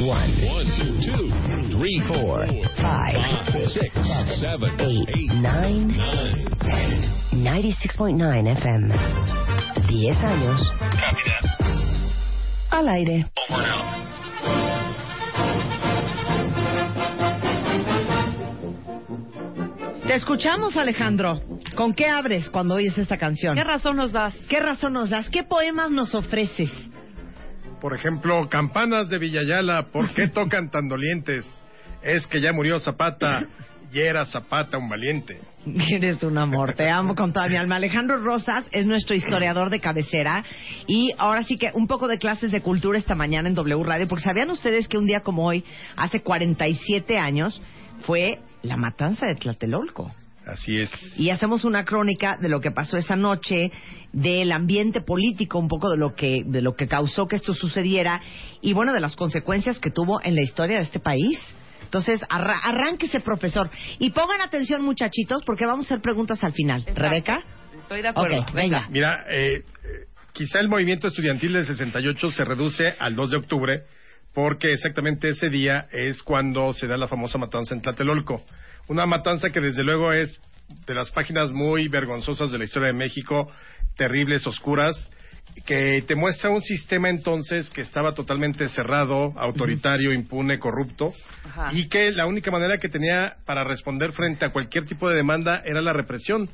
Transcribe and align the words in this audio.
One, 0.00 0.32
two, 1.04 1.28
three, 1.76 2.00
four, 2.08 2.46
five, 2.80 3.16
six, 3.68 3.92
seven, 4.40 4.80
eight, 4.80 5.30
nine, 5.42 5.92
ten. 6.58 7.44
96.9 7.44 8.56
FM. 8.56 8.94
10 9.88 10.24
años. 10.24 10.72
Al 12.70 12.88
aire. 12.88 13.26
Te 20.06 20.14
escuchamos, 20.14 20.76
Alejandro. 20.78 21.42
¿Con 21.76 21.92
qué 21.92 22.06
abres 22.06 22.48
cuando 22.48 22.76
oyes 22.76 22.96
esta 22.96 23.18
canción? 23.18 23.54
¿Qué 23.54 23.64
razón 23.64 23.96
nos 23.96 24.12
das? 24.12 24.34
¿Qué 24.48 24.60
razón 24.60 24.94
nos 24.94 25.10
das? 25.10 25.28
¿Qué 25.28 25.44
poemas 25.44 25.90
nos 25.90 26.14
ofreces? 26.14 26.70
Por 27.80 27.94
ejemplo, 27.94 28.48
Campanas 28.48 29.08
de 29.08 29.18
Villayala, 29.18 29.86
¿por 29.92 30.12
qué 30.14 30.28
tocan 30.34 30.70
tan 30.70 30.88
dolientes? 30.88 31.46
Es 32.02 32.26
que 32.26 32.40
ya 32.40 32.52
murió 32.52 32.78
Zapata 32.80 33.40
y 33.92 33.98
era 34.00 34.24
Zapata 34.26 34.78
un 34.78 34.88
valiente. 34.88 35.40
Eres 35.90 36.22
un 36.22 36.38
amor, 36.38 36.74
te 36.74 36.88
amo 36.88 37.14
con 37.14 37.32
toda 37.32 37.48
mi 37.48 37.56
alma. 37.56 37.76
Alejandro 37.76 38.18
Rosas 38.18 38.66
es 38.72 38.86
nuestro 38.86 39.16
historiador 39.16 39.70
de 39.70 39.80
cabecera 39.80 40.44
y 40.86 41.12
ahora 41.18 41.42
sí 41.42 41.58
que 41.58 41.70
un 41.74 41.86
poco 41.86 42.08
de 42.08 42.18
clases 42.18 42.52
de 42.52 42.60
cultura 42.60 42.98
esta 42.98 43.14
mañana 43.14 43.48
en 43.48 43.54
W 43.54 43.82
Radio, 43.82 44.08
porque 44.08 44.24
sabían 44.24 44.50
ustedes 44.50 44.88
que 44.88 44.98
un 44.98 45.06
día 45.06 45.20
como 45.20 45.46
hoy, 45.46 45.64
hace 45.96 46.22
47 46.22 47.18
años, 47.18 47.60
fue 48.02 48.38
la 48.62 48.76
matanza 48.76 49.26
de 49.26 49.34
Tlatelolco. 49.34 50.14
Así 50.52 50.78
es. 50.78 50.90
Y 51.16 51.30
hacemos 51.30 51.64
una 51.64 51.84
crónica 51.84 52.36
de 52.40 52.48
lo 52.48 52.60
que 52.60 52.70
pasó 52.70 52.96
esa 52.96 53.16
noche, 53.16 53.70
del 54.12 54.52
ambiente 54.52 55.00
político, 55.00 55.58
un 55.58 55.68
poco 55.68 55.90
de 55.90 55.96
lo 55.96 56.14
que 56.14 56.42
de 56.44 56.62
lo 56.62 56.74
que 56.74 56.88
causó 56.88 57.28
que 57.28 57.36
esto 57.36 57.54
sucediera 57.54 58.20
y 58.60 58.72
bueno, 58.72 58.92
de 58.92 59.00
las 59.00 59.16
consecuencias 59.16 59.78
que 59.78 59.90
tuvo 59.90 60.20
en 60.22 60.34
la 60.34 60.42
historia 60.42 60.78
de 60.78 60.82
este 60.82 60.98
país. 60.98 61.38
Entonces, 61.82 62.20
arra 62.28 62.58
arránquese, 62.62 63.20
profesor. 63.20 63.70
Y 63.98 64.10
pongan 64.10 64.40
atención, 64.40 64.82
muchachitos, 64.82 65.42
porque 65.44 65.66
vamos 65.66 65.86
a 65.86 65.94
hacer 65.94 66.00
preguntas 66.00 66.42
al 66.44 66.52
final. 66.52 66.84
¿Rebeca? 66.94 67.42
Estoy 67.80 68.02
de 68.02 68.08
acuerdo. 68.08 68.38
Ok, 68.38 68.52
venga. 68.52 68.86
Mira, 68.90 69.24
eh, 69.28 69.64
quizá 70.32 70.60
el 70.60 70.68
movimiento 70.68 71.08
estudiantil 71.08 71.52
del 71.52 71.66
68 71.66 72.30
se 72.30 72.44
reduce 72.44 72.94
al 72.98 73.16
2 73.16 73.30
de 73.30 73.36
octubre, 73.36 73.82
porque 74.34 74.72
exactamente 74.72 75.28
ese 75.28 75.50
día 75.50 75.86
es 75.92 76.22
cuando 76.22 76.72
se 76.72 76.86
da 76.86 76.96
la 76.96 77.08
famosa 77.08 77.38
matanza 77.38 77.74
en 77.74 77.82
Tlatelolco. 77.82 78.44
Una 78.88 79.06
matanza 79.06 79.50
que 79.50 79.60
desde 79.60 79.84
luego 79.84 80.12
es 80.12 80.40
de 80.86 80.94
las 80.94 81.10
páginas 81.10 81.50
muy 81.52 81.88
vergonzosas 81.88 82.50
de 82.50 82.58
la 82.58 82.64
historia 82.64 82.88
de 82.88 82.94
México, 82.94 83.50
terribles, 83.96 84.46
oscuras, 84.46 85.10
que 85.66 86.02
te 86.06 86.14
muestra 86.14 86.50
un 86.50 86.62
sistema 86.62 87.08
entonces 87.08 87.70
que 87.70 87.80
estaba 87.80 88.14
totalmente 88.14 88.68
cerrado, 88.68 89.32
autoritario, 89.36 90.12
impune, 90.12 90.58
corrupto, 90.58 91.12
Ajá. 91.44 91.70
y 91.72 91.88
que 91.88 92.12
la 92.12 92.26
única 92.26 92.50
manera 92.50 92.78
que 92.78 92.88
tenía 92.88 93.36
para 93.44 93.64
responder 93.64 94.12
frente 94.12 94.44
a 94.44 94.50
cualquier 94.50 94.84
tipo 94.84 95.08
de 95.08 95.16
demanda 95.16 95.60
era 95.64 95.80
la 95.80 95.92
represión. 95.92 96.48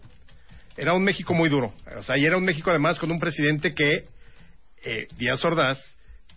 Era 0.76 0.94
un 0.94 1.04
México 1.04 1.34
muy 1.34 1.48
duro. 1.48 1.72
O 1.98 2.02
sea, 2.02 2.18
y 2.18 2.24
era 2.24 2.36
un 2.36 2.44
México 2.44 2.70
además 2.70 2.98
con 2.98 3.10
un 3.10 3.18
presidente 3.18 3.74
que, 3.74 4.04
eh, 4.84 5.06
Díaz 5.16 5.44
Ordaz, 5.44 5.78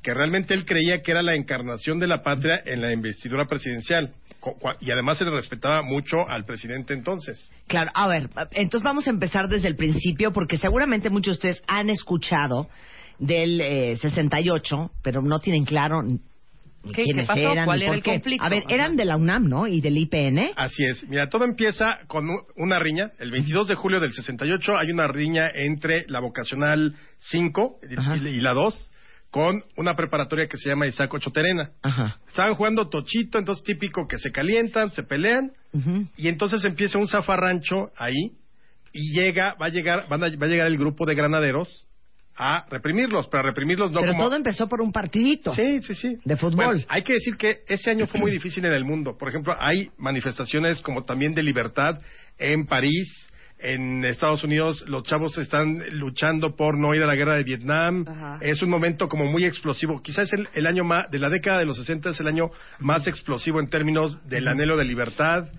que 0.02 0.14
realmente 0.14 0.54
él 0.54 0.66
creía 0.66 1.02
que 1.02 1.12
era 1.12 1.22
la 1.22 1.36
encarnación 1.36 2.00
de 2.00 2.08
la 2.08 2.22
patria 2.24 2.62
en 2.66 2.82
la 2.82 2.92
investidura 2.94 3.46
presidencial. 3.46 4.12
Y 4.80 4.92
además 4.92 5.18
se 5.18 5.26
le 5.26 5.32
respetaba 5.32 5.82
mucho 5.82 6.18
al 6.30 6.46
presidente 6.46 6.94
entonces. 6.94 7.52
Claro, 7.68 7.92
a 7.94 8.08
ver, 8.08 8.30
entonces 8.52 8.84
vamos 8.86 9.08
a 9.08 9.10
empezar 9.10 9.50
desde 9.50 9.68
el 9.68 9.76
principio, 9.76 10.32
porque 10.32 10.58
seguramente 10.58 11.10
muchos 11.10 11.34
de 11.40 11.50
ustedes 11.50 11.64
han 11.68 11.90
escuchado 11.90 12.70
del 13.20 13.60
eh, 13.60 13.98
68, 13.98 14.92
pero 15.04 15.22
no 15.22 15.40
tienen 15.40 15.66
claro 15.66 16.02
¿Qué- 16.94 17.04
quiénes 17.04 17.28
qué 17.28 17.34
pasó? 17.34 17.52
eran. 17.52 17.66
¿Cuál 17.66 17.82
era 17.82 17.94
el 17.94 18.02
qué. 18.02 18.12
conflicto? 18.12 18.46
A 18.46 18.50
ver, 18.50 18.64
eran 18.70 18.96
de 18.96 19.04
la 19.04 19.18
UNAM, 19.18 19.50
¿no? 19.50 19.68
Y 19.68 19.82
del 19.82 19.98
IPN. 19.98 20.52
Así 20.56 20.86
es. 20.86 21.04
Mira, 21.10 21.28
todo 21.28 21.44
empieza 21.44 22.00
con 22.08 22.26
una 22.56 22.80
riña. 22.80 23.12
El 23.20 23.32
22 23.32 23.68
de 23.68 23.76
julio 23.76 24.00
del 24.00 24.14
68 24.14 24.78
hay 24.78 24.90
una 24.92 25.08
riña 25.10 25.50
entre 25.54 26.06
la 26.08 26.22
vocacional 26.22 26.96
5 27.18 27.80
y- 27.92 28.00
Ajá. 28.00 28.16
y 28.16 28.40
la 28.40 28.54
2 28.54 28.94
con 29.32 29.64
una 29.78 29.96
preparatoria 29.96 30.48
que 30.48 30.58
se 30.58 30.70
llama 30.70 30.88
Isaac 30.88 31.14
Ocho 31.14 31.30
Terena. 31.32 31.72
Ajá. 31.84 32.18
Estaban 32.28 32.56
jugando 32.56 32.90
tochito, 32.90 33.38
entonces 33.38 33.64
típico 33.64 34.08
que 34.08 34.18
se 34.18 34.32
calientan, 34.32 34.92
se 34.92 35.04
pelean 35.04 35.52
y 36.18 36.28
entonces 36.28 36.64
empieza 36.66 36.98
un 36.98 37.08
zafarrancho 37.08 37.92
ahí 37.96 38.32
y 38.92 39.14
llega, 39.14 39.56
va 39.62 39.68
a 39.68 39.70
llegar, 39.70 40.08
van 40.10 40.24
a- 40.24 40.30
va 40.36 40.46
a 40.48 40.50
llegar 40.50 40.66
el 40.68 40.78
grupo 40.78 41.06
de 41.06 41.14
granaderos 41.14 41.86
a 42.42 42.66
reprimirlos, 42.72 43.28
pero 43.28 43.42
a 43.42 43.44
reprimirlos 43.44 43.92
no 43.92 44.00
Pero 44.00 44.14
como 44.14 44.24
todo 44.24 44.36
empezó 44.38 44.68
por 44.68 44.82
un 44.82 44.92
partidito. 44.94 45.54
Sí, 45.54 45.82
sí, 45.84 45.94
sí. 45.94 46.18
De 46.24 46.38
fútbol. 46.38 46.66
Bueno, 46.66 46.84
hay 46.88 47.04
que 47.04 47.14
decir 47.14 47.36
que 47.36 47.60
ese 47.68 47.92
año 47.92 48.08
fue 48.08 48.20
muy 48.20 48.32
difícil 48.40 48.64
en 48.66 48.72
el 48.74 48.86
mundo. 48.86 49.16
Por 49.18 49.28
ejemplo, 49.30 49.56
hay 49.60 49.92
manifestaciones 49.98 50.82
como 50.82 51.04
también 51.04 51.34
de 51.36 51.44
libertad 51.44 52.00
en 52.38 52.66
París, 52.66 53.29
en 53.60 54.04
Estados 54.06 54.44
Unidos. 54.44 54.84
Los 54.88 55.04
chavos 55.04 55.38
están 55.38 55.84
luchando 55.92 56.56
por 56.56 56.78
no 56.78 56.96
ir 56.96 57.04
a 57.04 57.08
la 57.08 57.16
guerra 57.16 57.36
de 57.36 57.44
Vietnam. 57.44 58.06
Ajá. 58.08 58.40
Es 58.42 58.62
un 58.62 58.70
momento 58.70 59.08
como 59.08 59.26
muy 59.26 59.46
explosivo. 59.46 60.02
Quizás 60.02 60.32
el, 60.34 60.48
el 60.54 60.66
año 60.68 60.84
más, 60.84 61.10
de 61.12 61.20
la 61.20 61.30
década 61.30 61.60
de 61.60 61.66
los 61.66 61.78
60 61.78 62.10
es 62.12 62.20
el 62.20 62.28
año 62.28 62.52
más 62.80 63.08
explosivo 63.08 63.60
en 63.60 63.70
términos 63.70 64.20
del 64.30 64.48
anhelo 64.48 64.78
de 64.78 64.86
libertad. 64.86 65.50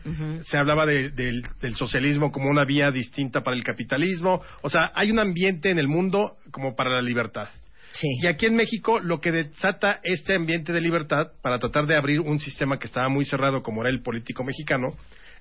Se 0.45 0.57
hablaba 0.57 0.87
de- 0.87 1.11
del, 1.11 1.45
del 1.61 1.75
socialismo 1.77 2.33
como 2.33 2.49
una 2.51 2.65
vía 2.65 2.91
distinta 2.91 3.43
para 3.43 3.57
el 3.57 3.65
capitalismo. 3.65 4.43
O 4.63 4.71
sea, 4.71 4.93
hay 4.95 5.11
un 5.11 5.19
ambiente 5.19 5.71
en 5.71 5.79
el 5.79 5.89
mundo 5.89 6.37
como 6.51 6.75
para 6.75 6.91
la 6.91 7.03
libertad. 7.03 7.49
Sí. 7.93 8.07
Y 8.23 8.29
aquí 8.29 8.47
en 8.47 8.55
México 8.55 9.01
lo 9.01 9.21
que 9.21 9.33
desata 9.33 9.99
este 10.05 10.35
ambiente 10.37 10.73
de 10.73 10.81
libertad 10.81 11.33
para 11.43 11.59
tratar 11.59 11.87
de 11.87 11.97
abrir 11.97 12.21
un 12.21 12.39
sistema 12.39 12.79
que 12.79 12.87
estaba 12.87 13.09
muy 13.09 13.25
cerrado 13.25 13.63
como 13.65 13.81
era 13.83 13.91
el 13.91 14.01
político 14.01 14.45
mexicano, 14.45 14.95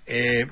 eh, 0.08 0.48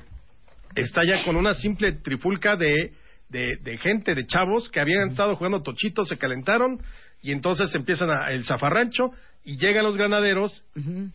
está 0.74 1.02
ya 1.06 1.24
con 1.24 1.36
una 1.36 1.54
simple 1.54 1.92
trifulca 1.92 2.56
de, 2.56 2.92
de, 3.28 3.56
de 3.56 3.78
gente, 3.78 4.14
de 4.14 4.26
chavos 4.26 4.68
que 4.70 4.80
habían 4.80 5.10
estado 5.10 5.36
jugando 5.36 5.62
tochitos, 5.62 6.08
se 6.08 6.16
calentaron 6.18 6.80
y 7.22 7.32
entonces 7.32 7.74
empiezan 7.74 8.10
a, 8.10 8.30
el 8.32 8.44
zafarrancho 8.44 9.10
y 9.44 9.56
llegan 9.58 9.84
los 9.84 9.96
granaderos 9.96 10.64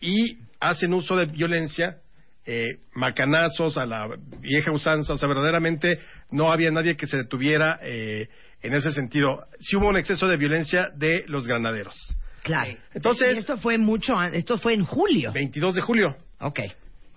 y 0.00 0.38
hacen 0.60 0.92
uso 0.94 1.16
de 1.16 1.26
violencia. 1.26 1.98
eh, 2.46 2.78
macanazos 2.94 3.78
a 3.78 3.86
la 3.86 4.08
vieja 4.40 4.70
usanza, 4.70 5.14
o 5.14 5.18
sea, 5.18 5.28
verdaderamente 5.28 5.98
no 6.30 6.52
había 6.52 6.70
nadie 6.70 6.94
que 6.96 7.06
se 7.06 7.16
detuviera 7.16 7.78
eh, 7.82 8.28
en 8.62 8.74
ese 8.74 8.92
sentido. 8.92 9.46
Sí 9.60 9.76
hubo 9.76 9.88
un 9.88 9.96
exceso 9.96 10.28
de 10.28 10.36
violencia 10.36 10.90
de 10.94 11.24
los 11.28 11.46
granaderos. 11.46 11.96
Claro. 12.42 12.76
Entonces- 12.92 13.34
Y 13.36 13.38
esto 13.38 13.56
fue 13.56 13.78
mucho, 13.78 14.20
esto 14.22 14.58
fue 14.58 14.74
en 14.74 14.84
julio. 14.84 15.32
22 15.32 15.74
de 15.76 15.80
julio. 15.80 16.16
Ok. 16.40 16.60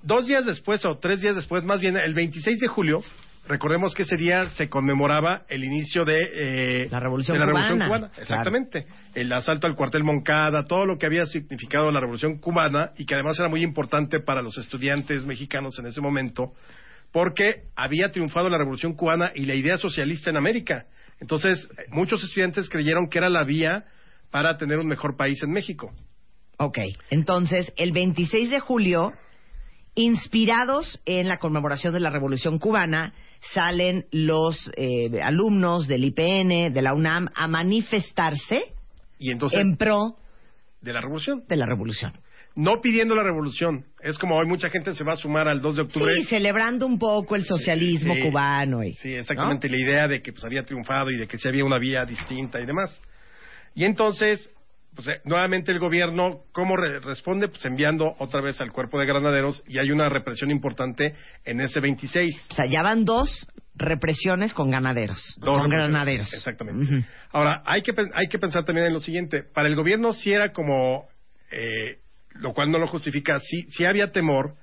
Dos 0.07 0.25
días 0.25 0.45
después, 0.45 0.85
o 0.85 0.97
tres 0.99 1.19
días 1.19 1.35
después, 1.35 1.65
más 1.65 1.81
bien 1.81 1.97
el 1.97 2.13
26 2.13 2.61
de 2.61 2.67
julio, 2.67 3.03
recordemos 3.45 3.93
que 3.93 4.03
ese 4.03 4.15
día 4.15 4.47
se 4.51 4.69
conmemoraba 4.69 5.41
el 5.49 5.65
inicio 5.65 6.05
de, 6.05 6.29
eh, 6.85 6.87
La 6.89 7.01
Revolución 7.01 7.35
de 7.35 7.39
la 7.41 7.45
Revolución 7.45 7.77
Cubana. 7.77 8.07
Cubana. 8.07 8.11
Exactamente. 8.21 8.87
El 9.13 9.33
asalto 9.33 9.67
al 9.67 9.75
cuartel 9.75 10.05
Moncada, 10.05 10.63
todo 10.63 10.85
lo 10.85 10.97
que 10.97 11.07
había 11.07 11.25
significado 11.25 11.91
la 11.91 11.99
Revolución 11.99 12.37
Cubana 12.37 12.91
y 12.97 13.05
que 13.05 13.15
además 13.15 13.37
era 13.37 13.49
muy 13.49 13.63
importante 13.63 14.21
para 14.21 14.41
los 14.41 14.57
estudiantes 14.57 15.25
mexicanos 15.25 15.77
en 15.77 15.87
ese 15.87 15.99
momento, 15.99 16.53
porque 17.11 17.63
había 17.75 18.09
triunfado 18.09 18.49
la 18.49 18.57
Revolución 18.57 18.93
Cubana 18.93 19.33
y 19.35 19.43
la 19.43 19.55
idea 19.55 19.77
socialista 19.77 20.29
en 20.29 20.37
América. 20.37 20.85
Entonces, 21.19 21.67
muchos 21.89 22.23
estudiantes 22.23 22.69
creyeron 22.69 23.09
que 23.09 23.17
era 23.17 23.29
la 23.29 23.43
vía 23.43 23.83
para 24.31 24.55
tener 24.55 24.79
un 24.79 24.87
mejor 24.87 25.17
país 25.17 25.43
en 25.43 25.51
México. 25.51 25.91
Ok. 26.59 26.77
Entonces, 27.09 27.73
el 27.75 27.91
26 27.91 28.51
de 28.51 28.61
julio, 28.61 29.11
inspirados 29.97 31.01
en 31.05 31.27
la 31.27 31.37
conmemoración 31.37 31.93
de 31.93 31.99
la 31.99 32.09
Revolución 32.09 32.59
Cubana, 32.59 33.13
salen 33.53 34.05
los 34.11 34.71
eh, 34.77 35.19
alumnos 35.21 35.87
del 35.87 36.05
IPN, 36.05 36.71
de 36.73 36.81
la 36.81 36.93
UNAM, 36.93 37.27
a 37.35 37.47
manifestarse 37.47 38.73
Y 39.19 39.31
entonces, 39.31 39.59
en 39.59 39.75
pro 39.75 40.15
de 40.81 40.93
la 40.93 41.01
Revolución. 41.01 41.43
de 41.49 41.55
la 41.57 41.65
revolución. 41.65 42.13
no 42.55 42.79
pidiendo 42.81 43.15
la 43.15 43.23
revolución. 43.23 43.85
Es 44.01 44.17
como 44.17 44.35
hoy 44.37 44.47
mucha 44.47 44.69
gente 44.69 44.93
se 44.95 45.03
va 45.03 45.13
a 45.13 45.17
sumar 45.17 45.47
al 45.47 45.61
2 45.61 45.75
de 45.75 45.81
octubre. 45.81 46.13
Sí, 46.15 46.25
celebrando 46.25 46.85
un 46.85 46.97
poco 46.99 47.35
el 47.35 47.43
socialismo 47.45 48.13
Sí, 48.15 48.21
cubano. 48.21 48.83
Y, 48.83 48.93
Sí, 48.93 49.13
exactamente. 49.13 49.69
La 49.69 49.77
idea 49.77 50.07
de 50.07 50.21
que 50.21 50.31
pues 50.31 50.43
había 50.45 50.63
triunfado 50.63 51.09
y 51.11 51.17
de 51.17 51.27
que 51.27 51.37
sí 51.37 51.47
había 51.47 51.65
una 51.65 51.77
vía 51.79 52.05
distinta 52.05 52.59
y 52.61 52.65
demás. 52.65 53.01
Y 53.75 53.83
entonces, 53.85 54.49
pues 54.97 55.07
eh, 55.09 55.21
nuevamente 55.25 55.71
el 55.71 55.77
gobierno, 55.77 56.41
¿cómo 56.51 56.75
re- 56.75 56.99
responde? 56.99 57.47
Pues 57.49 57.63
enviando 57.65 58.15
otra 58.17 58.41
vez 58.41 58.59
al 58.61 58.71
cuerpo 58.71 58.99
de 58.99 59.05
granaderos 59.05 59.63
y 59.67 59.77
hay 59.77 59.91
una 59.91 60.09
represión 60.09 60.49
importante 60.49 61.13
en 61.45 61.61
ese 61.61 61.79
26. 61.79 62.35
O 62.49 62.53
sea, 62.55 62.65
ya 62.65 62.81
van 62.81 63.05
dos 63.05 63.47
represiones 63.75 64.55
con 64.55 64.71
ganaderos. 64.71 65.21
Dos 65.37 65.55
con 65.55 65.69
granaderos. 65.69 66.33
Exactamente. 66.33 67.05
Ahora, 67.31 67.61
hay 67.67 67.83
que, 67.83 67.93
hay 68.15 68.27
que 68.27 68.39
pensar 68.39 68.65
también 68.65 68.87
en 68.87 68.93
lo 68.93 68.99
siguiente. 68.99 69.43
Para 69.43 69.67
el 69.67 69.75
gobierno 69.75 70.13
sí 70.13 70.33
era 70.33 70.51
como, 70.51 71.07
eh, 71.51 71.99
lo 72.39 72.53
cual 72.55 72.71
no 72.71 72.79
lo 72.79 72.87
justifica, 72.87 73.39
sí, 73.39 73.67
sí 73.69 73.85
había 73.85 74.11
temor, 74.11 74.55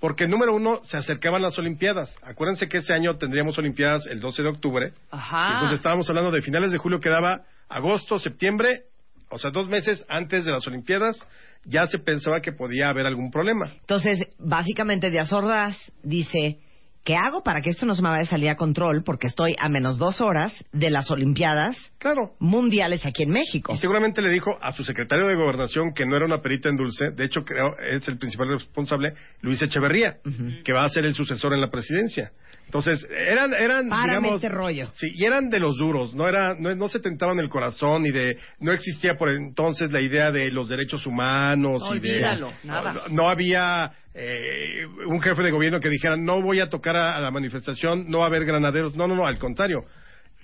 porque 0.00 0.28
número 0.28 0.54
uno, 0.54 0.80
se 0.84 0.98
acercaban 0.98 1.40
las 1.40 1.58
Olimpiadas. 1.58 2.14
Acuérdense 2.22 2.68
que 2.68 2.76
ese 2.78 2.92
año 2.92 3.16
tendríamos 3.16 3.56
Olimpiadas 3.56 4.06
el 4.06 4.20
12 4.20 4.42
de 4.42 4.48
octubre. 4.50 4.92
Ajá. 5.10 5.54
Entonces 5.54 5.78
estábamos 5.78 6.06
hablando 6.10 6.30
de 6.30 6.42
finales 6.42 6.72
de 6.72 6.76
julio, 6.78 7.00
quedaba 7.00 7.44
agosto, 7.70 8.18
septiembre, 8.18 8.82
o 9.30 9.38
sea, 9.38 9.50
dos 9.50 9.68
meses 9.68 10.04
antes 10.08 10.44
de 10.44 10.52
las 10.52 10.66
Olimpiadas, 10.66 11.18
ya 11.64 11.86
se 11.86 11.98
pensaba 11.98 12.40
que 12.40 12.52
podía 12.52 12.88
haber 12.88 13.06
algún 13.06 13.30
problema. 13.30 13.72
Entonces, 13.80 14.20
básicamente, 14.38 15.10
Díaz 15.10 15.32
Ordaz 15.32 15.76
dice, 16.02 16.58
¿qué 17.04 17.16
hago 17.16 17.42
para 17.42 17.60
que 17.60 17.70
esto 17.70 17.84
no 17.86 17.94
se 17.94 18.02
me 18.02 18.08
vaya 18.08 18.22
a 18.22 18.26
salir 18.26 18.48
a 18.48 18.56
control? 18.56 19.02
Porque 19.04 19.26
estoy 19.26 19.54
a 19.58 19.68
menos 19.68 19.98
dos 19.98 20.20
horas 20.20 20.64
de 20.72 20.90
las 20.90 21.10
Olimpiadas 21.10 21.94
Claro. 21.98 22.34
mundiales 22.38 23.04
aquí 23.06 23.22
en 23.24 23.30
México. 23.30 23.74
Y 23.74 23.78
seguramente 23.78 24.22
le 24.22 24.30
dijo 24.30 24.56
a 24.60 24.72
su 24.72 24.84
secretario 24.84 25.26
de 25.26 25.34
gobernación 25.34 25.92
que 25.94 26.06
no 26.06 26.16
era 26.16 26.24
una 26.26 26.40
perita 26.40 26.68
en 26.68 26.76
dulce, 26.76 27.10
de 27.10 27.24
hecho 27.24 27.44
creo 27.44 27.76
es 27.78 28.06
el 28.08 28.18
principal 28.18 28.48
responsable, 28.48 29.14
Luis 29.42 29.60
Echeverría, 29.62 30.18
que 30.64 30.72
va 30.72 30.84
a 30.84 30.88
ser 30.88 31.04
el 31.04 31.14
sucesor 31.14 31.52
en 31.54 31.60
la 31.60 31.70
presidencia. 31.70 32.32
Entonces, 32.68 33.02
eran, 33.10 33.54
eran, 33.54 33.88
Párame 33.88 34.18
digamos... 34.18 34.34
este 34.34 34.50
rollo. 34.50 34.90
Sí, 34.92 35.10
y 35.14 35.24
eran 35.24 35.48
de 35.48 35.58
los 35.58 35.78
duros, 35.78 36.14
no 36.14 36.28
era, 36.28 36.54
no, 36.54 36.74
no 36.74 36.90
se 36.90 37.00
tentaban 37.00 37.38
el 37.38 37.48
corazón 37.48 38.04
y 38.04 38.10
de, 38.10 38.36
no 38.60 38.72
existía 38.72 39.16
por 39.16 39.30
entonces 39.30 39.90
la 39.90 40.02
idea 40.02 40.30
de 40.30 40.50
los 40.50 40.68
derechos 40.68 41.06
humanos 41.06 41.82
y 41.94 41.98
de... 41.98 42.16
Olvídalo, 42.16 42.52
nada. 42.64 42.92
No, 42.92 43.08
no 43.08 43.30
había 43.30 43.92
eh, 44.12 44.84
un 45.06 45.18
jefe 45.22 45.42
de 45.42 45.50
gobierno 45.50 45.80
que 45.80 45.88
dijera, 45.88 46.18
no 46.18 46.42
voy 46.42 46.60
a 46.60 46.68
tocar 46.68 46.94
a, 46.94 47.16
a 47.16 47.20
la 47.20 47.30
manifestación, 47.30 48.10
no 48.10 48.18
va 48.18 48.24
a 48.24 48.28
haber 48.28 48.44
granaderos. 48.44 48.94
No, 48.94 49.08
no, 49.08 49.16
no, 49.16 49.26
al 49.26 49.38
contrario. 49.38 49.86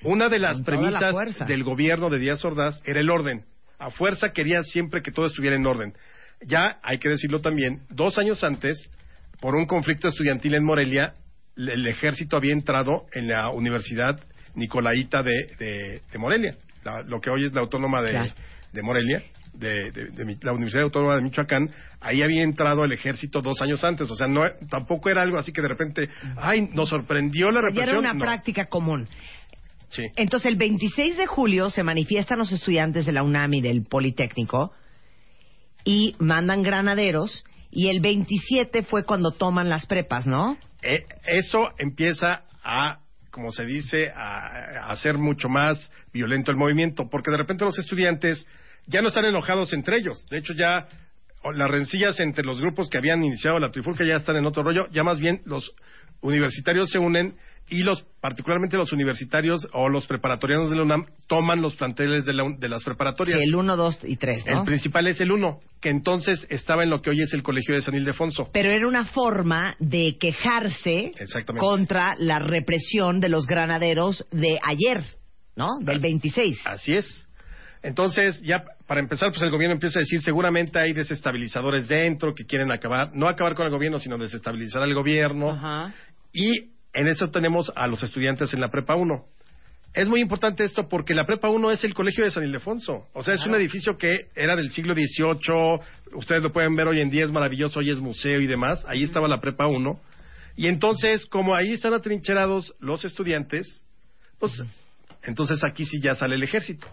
Una 0.01 0.31
de 0.31 0.39
las 0.39 0.61
la 0.61 0.65
premisas 0.65 1.15
del 1.47 1.63
gobierno 1.63 2.09
de 2.09 2.21
Díaz 2.21 2.43
Ordaz 2.43 2.81
era 2.87 3.01
el 3.01 3.11
orden. 3.11 3.45
A 3.79 3.91
fuerza 3.91 4.33
quería 4.33 4.63
siempre 4.63 5.03
que 5.03 5.13
todo 5.13 5.27
estuviera 5.27 5.57
en 5.57 5.67
orden. 5.67 5.93
Ya, 6.41 6.79
hay 6.83 6.99
que 6.99 7.11
decirlo 7.11 7.41
también, 7.41 7.83
dos 7.91 8.17
años 8.17 8.43
antes, 8.45 8.89
por 9.43 9.55
un 9.55 9.67
conflicto 9.67 10.09
estudiantil 10.09 10.55
en 10.55 10.65
Morelia, 10.65 11.15
el 11.57 11.87
ejército 11.87 12.37
había 12.37 12.53
entrado 12.53 13.07
en 13.13 13.29
la 13.29 13.51
Universidad 13.51 14.21
Nicolaita 14.55 15.23
de, 15.23 15.33
de- 15.59 16.01
de 16.13 16.19
Morelia, 16.19 16.57
la- 16.85 17.03
lo 17.03 17.21
que 17.21 17.31
hoy 17.31 17.47
es 17.47 17.53
la 17.53 17.61
Autónoma 17.61 18.03
de, 18.03 18.11
Claro. 18.11 18.31
de 18.73 18.83
Morelia, 18.83 19.23
de, 19.53 19.91
de- 19.93 20.37
la 20.43 20.53
Universidad 20.53 20.83
Autónoma 20.85 21.15
de 21.17 21.23
Michoacán, 21.23 21.71
ahí 22.01 22.23
había 22.23 22.43
entrado 22.43 22.85
el 22.85 22.93
ejército 22.93 23.41
dos 23.41 23.61
años 23.63 23.83
antes, 23.85 24.11
o 24.11 24.17
sea, 24.17 24.27
no, 24.27 24.43
tampoco 24.69 25.09
era 25.11 25.23
algo 25.23 25.39
así 25.39 25.53
que 25.53 25.63
de 25.63 25.69
repente, 25.69 26.09
ay, 26.37 26.69
nos 26.73 26.89
sorprendió 26.89 27.51
la 27.51 27.61
Ya 27.61 27.67
represión. 27.69 27.89
era 27.91 27.99
una 28.01 28.15
No. 28.15 28.21
práctica 28.25 28.67
común. 28.67 29.09
Sí. 29.91 30.03
Entonces, 30.17 30.51
el 30.51 30.57
26 30.57 31.17
de 31.17 31.27
julio 31.27 31.71
se 31.71 31.85
manifiestan 31.85 32.39
los 32.39 32.51
estudiantes 32.51 33.07
de 33.07 33.13
la 33.13 33.23
UNAM 33.23 33.55
y 33.55 33.61
del 33.61 33.85
Politécnico 33.85 34.73
y 35.85 36.17
mandan 36.19 36.63
granaderos. 36.63 37.45
Y 37.71 37.89
el 37.89 38.01
27 38.01 38.83
fue 38.85 39.05
cuando 39.05 39.33
toman 39.33 39.69
las 39.69 39.87
prepas, 39.87 40.27
¿no? 40.27 40.57
Eh, 40.85 41.05
eso 41.27 41.71
empieza 41.79 42.45
a, 42.63 42.99
como 43.31 43.51
se 43.53 43.65
dice, 43.65 44.11
a, 44.15 44.87
a 44.87 44.93
hacer 44.93 45.19
mucho 45.19 45.49
más 45.49 45.91
violento 46.13 46.51
el 46.51 46.59
movimiento, 46.59 47.09
porque 47.11 47.31
de 47.31 47.39
repente 47.39 47.65
los 47.65 47.79
estudiantes 47.79 48.47
ya 48.87 49.01
no 49.01 49.09
están 49.09 49.25
enojados 49.25 49.73
entre 49.73 49.97
ellos. 49.97 50.27
De 50.31 50.39
hecho, 50.39 50.53
ya 50.53 50.87
las 51.53 51.71
rencillas 51.71 52.19
entre 52.21 52.45
los 52.45 52.61
grupos 52.61 52.89
que 52.89 52.99
habían 52.99 53.23
iniciado 53.23 53.59
la 53.59 53.71
trifulca 53.71 54.05
ya 54.05 54.17
están 54.17 54.37
en 54.37 54.47
otro 54.47 54.63
rollo. 54.63 54.87
Ya 54.91 55.05
más 55.05 55.19
bien 55.19 55.43
los 55.45 55.75
universitarios 56.21 56.91
se 56.91 56.99
unen 56.99 57.37
y 57.69 57.83
los, 57.83 58.05
particularmente 58.21 58.77
los 58.77 58.93
universitarios 58.93 59.67
o 59.73 59.89
los 59.89 60.07
preparatorianos 60.07 60.71
de 60.71 60.77
la 60.77 60.83
UNAM, 60.83 61.07
toman 61.27 61.63
los 61.63 61.75
planteles 61.77 62.25
de, 62.27 62.35
la 62.35 62.45
de 62.59 62.69
las 62.69 62.85
preparatorias. 62.85 63.39
Sí, 63.41 63.49
el 63.49 63.55
1, 63.55 63.77
2 63.77 63.99
y 64.05 64.17
3, 64.17 64.45
¿no? 64.47 64.61
El 64.61 64.65
principal 64.67 65.07
es 65.07 65.21
el 65.21 65.33
uno, 65.33 65.61
que 65.81 65.89
entonces 65.89 66.47
estaba 66.51 66.83
en 66.83 66.91
lo 66.91 67.01
que 67.01 67.11
hoy 67.11 67.23
es 67.23 67.33
el 67.33 67.43
Colegio 67.43 67.75
de 67.75 67.81
San 67.81 67.95
Ildefonso. 67.95 68.51
Pero 68.53 68.71
era 68.71 68.87
una 68.87 69.07
forma 69.07 69.77
de 69.79 70.17
quejarse 70.19 71.13
contra 71.59 72.15
la 72.19 72.39
represión 72.39 73.21
de 73.21 73.31
los 73.31 73.47
granaderos 73.47 74.27
de 74.31 74.59
ayer, 74.63 75.03
¿no? 75.57 75.69
Del 75.81 76.01
26. 76.01 76.61
Así 76.67 76.93
es. 76.93 77.27
Entonces, 77.83 78.41
ya 78.43 78.65
para 78.87 79.01
empezar, 79.01 79.31
pues 79.31 79.43
el 79.43 79.51
gobierno 79.51 79.75
empieza 79.75 79.99
a 79.99 80.03
decir, 80.03 80.23
seguramente 80.23 80.79
hay 80.79 80.93
desestabilizadores 80.93 81.89
dentro 81.89 82.35
que 82.35 82.45
quieren 82.45 82.71
acabar, 82.71 83.11
no 83.15 83.29
acabar 83.29 83.55
con 83.55 83.67
el 83.67 83.73
gobierno, 83.73 83.99
sino 83.99 84.19
desestabilizar 84.19 84.83
al 84.83 84.95
gobierno. 84.95 85.51
Ajá. 85.51 85.93
Y 86.33 86.74
en 86.95 87.09
eso 87.09 87.31
tenemos 87.31 87.73
a 87.75 87.87
los 87.87 88.03
estudiantes 88.03 88.55
en 88.55 88.61
la 88.61 88.71
Prepa 88.71 88.95
1. 88.95 89.25
Es 89.95 90.09
muy 90.09 90.21
importante 90.21 90.65
esto 90.65 90.89
porque 90.89 91.15
la 91.15 91.25
Prepa 91.25 91.49
1 91.49 91.71
es 91.71 91.85
el 91.85 91.95
colegio 91.95 92.25
de 92.25 92.31
San 92.31 92.45
Ildefonso. 92.45 93.07
O 93.13 93.23
sea, 93.23 93.35
es 93.35 93.47
un 93.47 93.55
edificio 93.55 93.97
que 93.97 94.29
era 94.35 94.57
del 94.57 94.73
siglo 94.73 94.95
XVIII. 94.95 95.81
Ustedes 96.15 96.43
lo 96.43 96.53
pueden 96.53 96.75
ver 96.75 96.89
hoy 96.89 97.01
en 97.01 97.11
día, 97.11 97.25
es 97.25 97.31
maravilloso, 97.31 97.79
hoy 97.79 97.91
es 97.91 98.01
museo 98.01 98.41
y 98.41 98.47
demás. 98.47 98.85
Ahí 98.89 99.05
estaba 99.05 99.29
la 99.29 99.41
Prepa 99.41 99.69
1. 99.69 100.01
Y 100.57 100.67
entonces, 100.67 101.27
como 101.27 101.55
ahí 101.55 101.73
están 101.73 101.95
atrincherados 101.95 102.75
los 102.81 103.05
estudiantes, 103.05 103.85
pues 104.39 104.63
entonces 105.23 105.63
aquí 105.63 105.87
sí 105.87 106.01
ya 106.01 106.17
sale 106.17 106.35
el 106.35 106.43
ejército. 106.43 106.89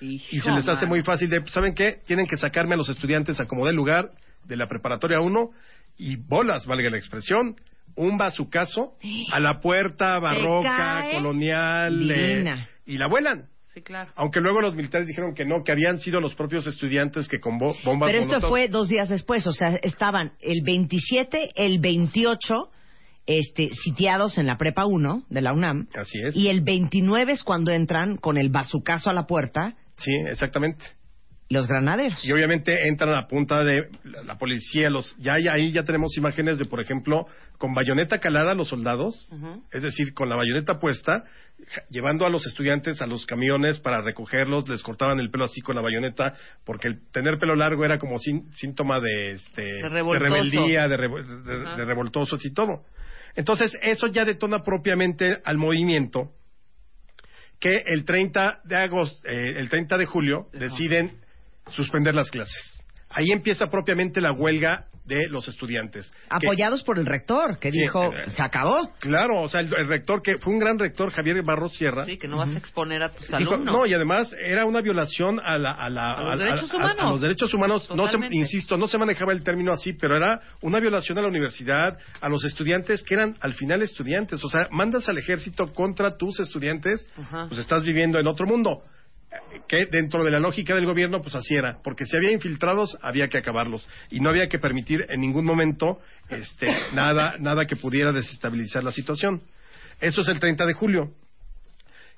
Y 0.00 0.18
se 0.18 0.50
les 0.52 0.68
hace 0.68 0.86
muy 0.86 1.02
fácil 1.02 1.30
de, 1.30 1.44
¿saben 1.46 1.74
qué? 1.74 2.00
Tienen 2.06 2.26
que 2.26 2.36
sacarme 2.36 2.74
a 2.74 2.76
los 2.76 2.88
estudiantes 2.88 3.40
a 3.40 3.46
como 3.46 3.66
del 3.66 3.74
lugar 3.74 4.10
de 4.44 4.56
la 4.56 4.68
preparatoria 4.68 5.20
1 5.20 5.50
y 5.96 6.16
bolas, 6.16 6.66
valga 6.66 6.90
la 6.90 6.98
expresión, 6.98 7.56
un 7.96 8.16
bazucazo 8.18 8.94
a 9.32 9.40
la 9.40 9.60
puerta 9.60 10.18
barroca, 10.18 11.04
colonial, 11.12 12.10
eh, 12.10 12.66
y 12.86 12.98
la 12.98 13.06
vuelan. 13.06 13.46
Sí, 13.72 13.82
claro. 13.82 14.12
Aunque 14.14 14.40
luego 14.40 14.60
los 14.60 14.74
militares 14.76 15.08
dijeron 15.08 15.34
que 15.34 15.44
no, 15.44 15.64
que 15.64 15.72
habían 15.72 15.98
sido 15.98 16.20
los 16.20 16.34
propios 16.36 16.64
estudiantes 16.66 17.26
que 17.28 17.40
con 17.40 17.58
bo- 17.58 17.74
bombas 17.84 18.08
Pero 18.10 18.22
esto 18.22 18.38
molotov- 18.40 18.48
fue 18.48 18.68
dos 18.68 18.88
días 18.88 19.08
después, 19.08 19.46
o 19.48 19.52
sea, 19.52 19.70
estaban 19.82 20.32
el 20.40 20.62
27, 20.62 21.50
el 21.56 21.80
28 21.80 22.70
este, 23.26 23.70
sitiados 23.82 24.38
en 24.38 24.46
la 24.46 24.58
Prepa 24.58 24.84
1 24.86 25.24
de 25.28 25.40
la 25.40 25.52
UNAM. 25.52 25.88
Así 25.94 26.20
es. 26.20 26.36
Y 26.36 26.48
el 26.48 26.60
29 26.60 27.32
es 27.32 27.42
cuando 27.42 27.72
entran 27.72 28.16
con 28.16 28.36
el 28.36 28.48
bazucazo 28.50 29.10
a 29.10 29.14
la 29.14 29.26
puerta 29.26 29.74
Sí, 29.96 30.12
exactamente. 30.12 30.84
Los 31.50 31.66
granaderos. 31.68 32.24
Y 32.24 32.32
obviamente 32.32 32.88
entran 32.88 33.14
a 33.14 33.26
punta 33.28 33.62
de 33.62 33.88
la, 34.04 34.36
policía, 34.38 34.88
los 34.90 35.14
ya 35.18 35.34
hay- 35.34 35.46
ahí 35.48 35.72
ya 35.72 35.84
tenemos 35.84 36.16
imágenes 36.16 36.58
de, 36.58 36.64
por 36.64 36.80
ejemplo, 36.80 37.26
con 37.58 37.74
bayoneta 37.74 38.18
calada 38.18 38.54
los 38.54 38.68
soldados, 38.68 39.28
es 39.70 39.82
decir, 39.82 40.14
con 40.14 40.28
la 40.28 40.36
bayoneta 40.36 40.80
puesta, 40.80 41.24
llevando 41.90 42.26
a 42.26 42.30
los 42.30 42.46
estudiantes 42.46 43.00
a 43.02 43.06
los 43.06 43.26
camiones 43.26 43.78
para 43.78 44.00
recogerlos, 44.02 44.68
les 44.68 44.82
cortaban 44.82 45.20
el 45.20 45.30
pelo 45.30 45.44
así 45.44 45.60
con 45.60 45.76
la 45.76 45.82
bayoneta, 45.82 46.34
porque 46.64 46.88
el 46.88 47.10
tener 47.12 47.38
pelo 47.38 47.54
largo 47.54 47.84
era 47.84 47.98
como 47.98 48.18
sin- 48.18 48.50
síntoma 48.54 48.98
de, 49.00 49.32
este, 49.32 49.62
De 50.14 50.18
rebeldía, 50.18 50.88
de, 50.88 50.96
revo- 50.96 51.44
de- 51.44 51.62
Ajá. 51.66 51.76
de 51.76 51.84
revoltosos 51.84 52.44
y 52.44 52.52
todo. 52.52 52.84
Entonces, 53.36 53.76
eso 53.82 54.06
ya 54.08 54.24
detona 54.24 54.62
propiamente 54.62 55.40
al 55.44 55.58
movimiento 55.58 56.30
que 57.60 57.82
el 57.86 58.04
30 58.04 58.60
de 58.64 58.76
agosto, 58.76 59.26
eh, 59.28 59.54
el 59.58 59.68
30 59.68 59.96
de 59.96 60.06
julio 60.06 60.48
deciden 60.52 61.20
suspender 61.70 62.14
las 62.14 62.30
clases. 62.30 62.70
Ahí 63.10 63.30
empieza 63.30 63.68
propiamente 63.68 64.20
la 64.20 64.32
huelga 64.32 64.86
de 65.04 65.28
los 65.28 65.46
estudiantes. 65.48 66.10
Que- 66.10 66.46
Apoyados 66.48 66.82
por 66.82 66.98
el 66.98 67.04
rector, 67.04 67.58
que 67.58 67.70
Sí, 67.70 67.82
dijo, 67.82 68.06
eh, 68.06 68.30
se 68.30 68.42
acabó. 68.42 68.90
claro, 69.00 69.42
o 69.42 69.48
sea, 69.50 69.60
el, 69.60 69.72
el 69.76 69.86
rector 69.86 70.22
que 70.22 70.38
fue 70.38 70.50
un 70.52 70.58
gran 70.58 70.78
rector, 70.78 71.12
Javier 71.12 71.42
Barros 71.42 71.74
Sierra, 71.74 72.06
Sí, 72.06 72.16
que 72.16 72.26
no 72.26 72.38
vas 72.38 72.48
a 72.48 72.56
exponer 72.58 73.02
a 73.02 73.10
tus 73.10 73.28
dijo, 73.36 73.52
alumnos. 73.54 73.74
no, 73.74 73.86
y 73.86 73.92
además 73.92 74.34
era 74.40 74.64
una 74.64 74.80
violación 74.80 75.38
a, 75.44 75.58
la, 75.58 75.72
a, 75.72 75.90
la- 75.90 76.12
A 76.14 76.22
los 76.22 76.32
a- 76.32 76.36
derechos 76.38 76.72
a- 76.72 76.76
humanos. 76.76 76.96
a 77.00 77.04
los 77.10 77.20
derechos 77.20 77.54
humanos. 77.54 77.90
No 77.94 78.08
se, 78.08 78.16
insisto, 78.30 78.78
no 78.78 78.88
se 78.88 78.96
manejaba 78.98 79.32
el 79.32 79.44
término 79.44 79.72
así, 79.74 79.92
pero 79.92 80.16
era 80.16 80.40
una 80.62 80.80
violación 80.80 81.18
a 81.18 81.22
la 81.22 81.28
universidad, 81.28 81.98
a 82.22 82.28
los 82.30 82.42
estudiantes 82.44 83.04
que 83.04 83.14
eran 83.14 83.36
al 83.42 83.52
final 83.54 83.82
estudiantes. 83.82 84.42
O 84.42 84.48
sea, 84.48 84.68
mandas 84.72 85.06
al 85.10 85.18
ejército 85.18 85.72
contra 85.74 86.16
tus 86.16 86.40
estudiantes, 86.40 87.06
pues 87.48 87.60
estás 87.60 87.84
viviendo 87.84 88.18
en 88.18 88.26
otro 88.26 88.46
mundo. 88.46 88.82
Que 89.68 89.86
dentro 89.86 90.24
de 90.24 90.30
la 90.30 90.40
lógica 90.40 90.74
del 90.74 90.86
gobierno, 90.86 91.20
pues 91.20 91.34
así 91.34 91.54
era. 91.54 91.78
Porque 91.82 92.04
si 92.04 92.16
había 92.16 92.32
infiltrados, 92.32 92.98
había 93.02 93.28
que 93.28 93.38
acabarlos. 93.38 93.88
Y 94.10 94.20
no 94.20 94.30
había 94.30 94.48
que 94.48 94.58
permitir 94.58 95.06
en 95.08 95.20
ningún 95.20 95.44
momento 95.44 96.00
este, 96.28 96.68
nada, 96.92 97.36
nada 97.38 97.66
que 97.66 97.76
pudiera 97.76 98.12
desestabilizar 98.12 98.84
la 98.84 98.92
situación. 98.92 99.42
Eso 100.00 100.22
es 100.22 100.28
el 100.28 100.40
30 100.40 100.66
de 100.66 100.72
julio. 100.74 101.12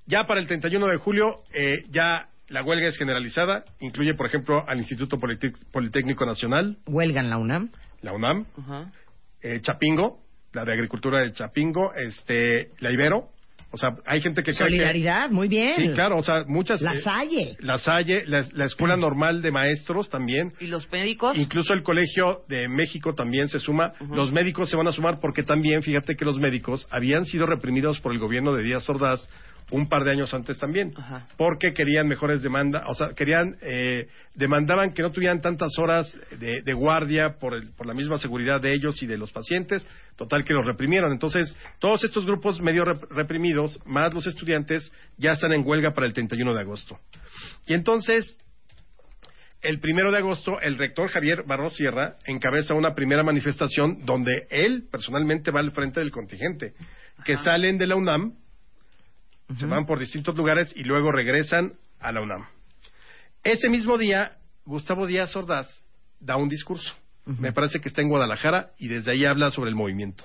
Ya 0.06 0.26
para 0.26 0.40
el 0.40 0.46
31 0.46 0.87
de 0.87 0.96
julio, 0.96 1.42
eh, 1.52 1.85
ya 1.90 2.28
la 2.49 2.62
huelga 2.62 2.88
es 2.88 2.96
generalizada. 2.96 3.64
Incluye, 3.80 4.14
por 4.14 4.26
ejemplo, 4.26 4.64
al 4.66 4.78
Instituto 4.78 5.18
Politécnico 5.18 6.25
Nacional, 6.25 6.78
Huelga 6.87 7.20
en 7.20 7.30
la 7.30 7.38
UNAM. 7.38 7.70
la 8.02 8.12
UNAM, 8.12 8.46
eh, 9.42 9.61
Chapingo, 9.61 10.20
la 10.52 10.64
de 10.64 10.73
Agricultura 10.73 11.18
de 11.18 11.32
Chapingo, 11.32 11.92
este, 11.94 12.70
la 12.78 12.92
Ibero, 12.92 13.30
O 13.70 13.78
sea, 13.78 13.90
hay 14.06 14.20
gente 14.20 14.42
que 14.42 14.52
cree 14.52 14.56
que- 14.56 14.64
Solidaridad, 14.64 15.28
muy 15.30 15.49
bien. 15.49 15.73
Sí, 15.76 15.88
claro, 15.92 16.16
o 16.18 16.23
sea, 16.23 16.44
muchas... 16.46 16.80
La 16.80 16.92
eh, 16.92 17.02
Salle. 17.02 17.56
La 17.61 17.78
Salle, 17.78 18.25
la, 18.26 18.46
la 18.52 18.64
Escuela 18.64 18.96
Normal 18.96 19.42
de 19.42 19.50
Maestros 19.50 20.08
también. 20.08 20.52
¿Y 20.61 20.66
los 20.66 20.90
médicos? 20.90 21.37
Incluso 21.37 21.75
el 21.75 21.82
Colegio 21.82 22.42
de 22.49 22.68
México 22.68 23.14
también 23.14 23.49
se 23.49 23.58
suma. 23.58 23.92
Los 24.14 24.32
médicos 24.32 24.70
se 24.70 24.76
van 24.76 24.87
a 24.87 24.92
sumar 24.92 25.18
porque 25.20 25.42
también, 25.42 25.82
fíjate 25.82 26.16
que 26.16 26.25
los 26.25 26.38
médicos 26.38 26.87
habían 26.90 27.26
sido 27.26 27.46
reprimidos 27.46 28.00
por 28.00 28.12
el 28.12 28.18
gobierno 28.18 28.54
de 28.54 28.62
Díaz 28.62 28.88
Ordaz 28.88 29.28
un 29.73 29.88
par 29.88 30.04
de 30.04 30.12
años 30.12 30.32
antes 30.32 30.58
también. 30.58 30.92
Ajá. 30.96 31.26
Porque 31.37 31.73
querían 31.75 32.06
mejores 32.06 32.40
demandas, 32.42 32.85
o 32.87 32.94
sea, 32.94 33.14
querían, 33.14 33.56
eh, 33.62 34.06
demandaban 34.35 34.92
que 34.92 35.02
no 35.02 35.11
tuvieran 35.11 35.40
tantas 35.40 35.76
horas 35.78 36.16
de, 36.38 36.62
de 36.62 36.73
guardia 36.73 37.38
por, 37.38 37.52
el- 37.54 37.73
por 37.73 37.87
la 37.87 37.94
misma 37.94 38.18
seguridad 38.18 38.61
de 38.61 38.73
ellos 38.73 39.02
y 39.02 39.06
de 39.06 39.18
los 39.18 39.32
pacientes. 39.32 39.88
Total 40.16 40.44
que 40.44 40.54
los 40.54 40.64
reprimieron. 40.64 41.11
Entonces, 41.12 41.54
todos 41.80 42.04
estos 42.04 42.25
grupos 42.26 42.61
medio 42.61 42.85
rep- 42.85 43.08
reprimidos, 43.11 43.80
más 43.85 44.14
los 44.14 44.26
estudiantes, 44.26 44.92
ya 45.16 45.32
están 45.32 45.52
en 45.52 45.66
huelga 45.66 45.92
para 45.94 46.06
el 46.06 46.12
31 46.12 46.54
de 46.54 46.61
agosto. 46.61 46.99
Y 47.66 47.75
entonces, 47.75 48.38
el 49.62 49.80
primero 49.80 50.12
de 50.12 50.18
agosto, 50.18 50.61
el 50.61 50.78
rector 50.78 51.08
Javier 51.08 51.42
Barros 51.44 51.75
Sierra 51.75 52.14
encabeza 52.26 52.75
una 52.75 52.94
primera 52.94 53.25
manifestación 53.25 54.04
donde 54.04 54.46
él 54.50 54.85
personalmente 54.92 55.50
va 55.50 55.58
al 55.61 55.73
frente 55.73 55.99
del 55.99 56.12
contingente, 56.12 56.75
que 57.25 57.37
salen 57.38 57.78
de 57.78 57.87
la 57.87 57.96
UNAM, 57.96 58.35
se 59.58 59.66
van 59.66 59.86
por 59.86 59.98
distintos 59.98 60.36
lugares 60.36 60.72
y 60.76 60.84
luego 60.84 61.12
regresan 61.12 61.74
a 62.00 62.12
la 62.12 62.20
UNAM. 62.20 62.44
Ese 63.44 63.68
mismo 63.70 63.96
día, 63.98 64.36
Gustavo 64.64 65.06
Díaz 65.06 65.34
Ordaz 65.36 65.68
da 66.20 66.36
un 66.36 66.48
discurso. 66.48 66.94
Me 67.24 67.52
parece 67.52 67.80
que 67.80 67.88
está 67.88 68.02
en 68.02 68.08
Guadalajara 68.08 68.70
y 68.78 68.88
desde 68.88 69.10
ahí 69.12 69.24
habla 69.24 69.50
sobre 69.50 69.70
el 69.70 69.76
movimiento. 69.76 70.24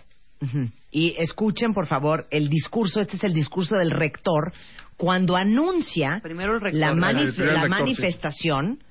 Y 0.91 1.15
escuchen, 1.19 1.73
por 1.73 1.85
favor, 1.87 2.25
el 2.31 2.49
discurso, 2.49 2.99
este 2.99 3.15
es 3.17 3.23
el 3.23 3.33
discurso 3.33 3.75
del 3.75 3.91
rector, 3.91 4.51
cuando 4.97 5.35
anuncia 5.35 6.19
Primero 6.23 6.55
el 6.55 6.61
rector. 6.61 6.79
la, 6.79 6.93
mani- 6.93 7.21
El 7.21 7.33
primer 7.33 7.53
la 7.53 7.61
rector, 7.61 7.77
sí. 7.77 7.83
manifestación 7.83 8.83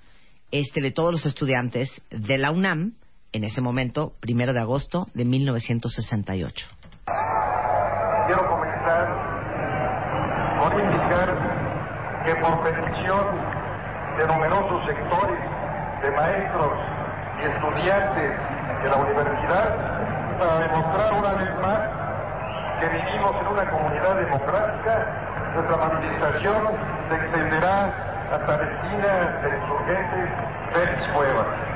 este, 0.52 0.80
de 0.80 0.90
todos 0.92 1.10
los 1.12 1.26
estudiantes 1.26 1.90
de 2.10 2.38
la 2.38 2.50
UNAM, 2.52 2.94
en 3.32 3.44
ese 3.44 3.60
momento, 3.60 4.12
primero 4.20 4.52
de 4.52 4.60
agosto 4.60 5.06
de 5.14 5.25
1968. 5.25 6.66
Quiero 8.26 8.49
comenzar 8.49 9.06
con 10.60 10.72
indicar 10.80 11.28
que 12.30 12.37
por 12.37 12.60
petición 12.60 13.26
de 14.16 14.26
numerosos 14.28 14.87
sectores 14.87 15.38
de 16.00 16.10
maestros 16.12 16.72
y 17.40 17.44
estudiantes 17.44 18.32
de 18.84 18.88
la 18.88 18.96
universidad, 18.99 19.75
para 20.38 20.58
demostrar 20.60 21.12
una 21.12 21.32
vez 21.32 21.50
más 21.60 21.80
que 22.78 22.87
vivimos 22.87 23.34
en 23.40 23.46
una 23.49 23.64
comunidad 23.68 24.14
democrática, 24.14 25.06
nuestra 25.54 25.76
manifestación 25.76 26.68
se 27.08 27.14
extenderá 27.16 27.92
hasta 28.30 28.56
la 28.58 28.62
esquina 28.62 29.12
del 29.42 29.54
insurgente 29.62 30.32
Félix 30.72 31.08
Cuevas. 31.12 31.70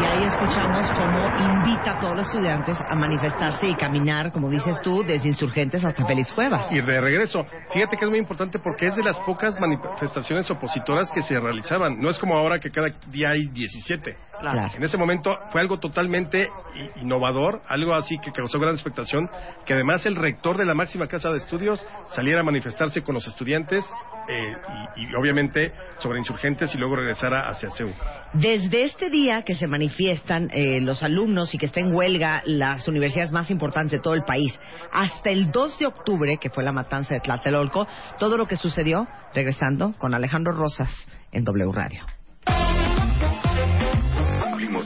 Y 0.00 0.04
ahí 0.04 0.22
escuchamos 0.22 0.88
cómo 0.92 1.26
invita 1.38 1.92
a 1.92 1.98
todos 1.98 2.16
los 2.16 2.26
estudiantes 2.28 2.78
a 2.88 2.94
manifestarse 2.94 3.66
y 3.66 3.74
caminar, 3.74 4.30
como 4.30 4.48
dices 4.48 4.80
tú, 4.80 5.02
desde 5.02 5.28
insurgentes 5.28 5.84
hasta 5.84 6.06
Félix 6.06 6.32
Cuevas. 6.32 6.70
Y 6.70 6.80
de 6.80 7.00
regreso, 7.00 7.44
fíjate 7.72 7.96
que 7.96 8.04
es 8.04 8.10
muy 8.10 8.20
importante 8.20 8.60
porque 8.60 8.86
es 8.86 8.94
de 8.94 9.02
las 9.02 9.18
pocas 9.20 9.58
manifestaciones 9.58 10.48
opositoras 10.52 11.10
que 11.10 11.22
se 11.22 11.40
realizaban. 11.40 11.98
No 11.98 12.10
es 12.10 12.18
como 12.18 12.34
ahora 12.34 12.60
que 12.60 12.70
cada 12.70 12.90
día 13.10 13.30
hay 13.30 13.48
17. 13.48 14.27
Claro. 14.40 14.70
En 14.76 14.82
ese 14.82 14.96
momento 14.96 15.38
fue 15.50 15.60
algo 15.60 15.78
totalmente 15.78 16.48
innovador, 16.96 17.62
algo 17.66 17.94
así 17.94 18.18
que 18.18 18.32
causó 18.32 18.58
gran 18.58 18.74
expectación, 18.74 19.28
que 19.66 19.74
además 19.74 20.06
el 20.06 20.16
rector 20.16 20.56
de 20.56 20.64
la 20.64 20.74
máxima 20.74 21.06
casa 21.06 21.30
de 21.30 21.38
estudios 21.38 21.84
saliera 22.08 22.40
a 22.40 22.44
manifestarse 22.44 23.02
con 23.02 23.14
los 23.14 23.26
estudiantes 23.26 23.84
eh, 24.28 24.56
y, 24.96 25.06
y 25.06 25.14
obviamente 25.14 25.72
sobre 25.98 26.18
insurgentes 26.18 26.74
y 26.74 26.78
luego 26.78 26.96
regresara 26.96 27.48
hacia 27.48 27.70
CEU. 27.70 27.92
Desde 28.34 28.84
este 28.84 29.08
día 29.08 29.42
que 29.42 29.54
se 29.54 29.66
manifiestan 29.66 30.50
eh, 30.52 30.80
los 30.82 31.02
alumnos 31.02 31.54
y 31.54 31.58
que 31.58 31.64
está 31.64 31.80
en 31.80 31.94
huelga 31.94 32.42
las 32.44 32.86
universidades 32.86 33.32
más 33.32 33.50
importantes 33.50 33.92
de 33.92 34.00
todo 34.00 34.12
el 34.12 34.24
país, 34.24 34.58
hasta 34.92 35.30
el 35.30 35.50
2 35.50 35.78
de 35.78 35.86
octubre, 35.86 36.36
que 36.38 36.50
fue 36.50 36.62
la 36.62 36.72
matanza 36.72 37.14
de 37.14 37.20
Tlatelolco, 37.20 37.88
todo 38.18 38.36
lo 38.36 38.46
que 38.46 38.56
sucedió, 38.56 39.08
regresando 39.34 39.94
con 39.96 40.12
Alejandro 40.12 40.52
Rosas 40.52 40.90
en 41.32 41.44
W 41.44 41.72
Radio. 41.72 42.17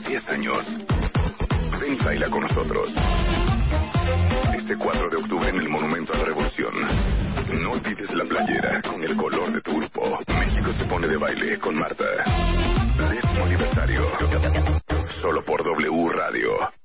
Cumplimos 0.03 0.07
10 0.07 0.29
años. 0.29 0.65
Ven 1.79 1.97
baila 2.03 2.29
con 2.29 2.41
nosotros. 2.41 2.89
Este 4.57 4.75
4 4.77 5.09
de 5.09 5.17
octubre 5.17 5.49
en 5.49 5.57
el 5.57 5.69
Monumento 5.69 6.13
a 6.13 6.17
la 6.17 6.25
Revolución. 6.25 6.73
No 7.53 7.71
olvides 7.71 8.13
la 8.13 8.25
playera 8.25 8.81
con 8.81 9.03
el 9.03 9.15
color 9.15 9.51
de 9.51 9.61
tu 9.61 9.77
grupo. 9.77 10.19
México 10.27 10.71
se 10.73 10.85
pone 10.85 11.07
de 11.07 11.17
baile 11.17 11.59
con 11.59 11.75
Marta. 11.75 12.05
Décimo 13.09 13.45
aniversario. 13.45 14.05
Solo 15.21 15.43
por 15.43 15.63
W 15.63 16.09
Radio. 16.09 16.82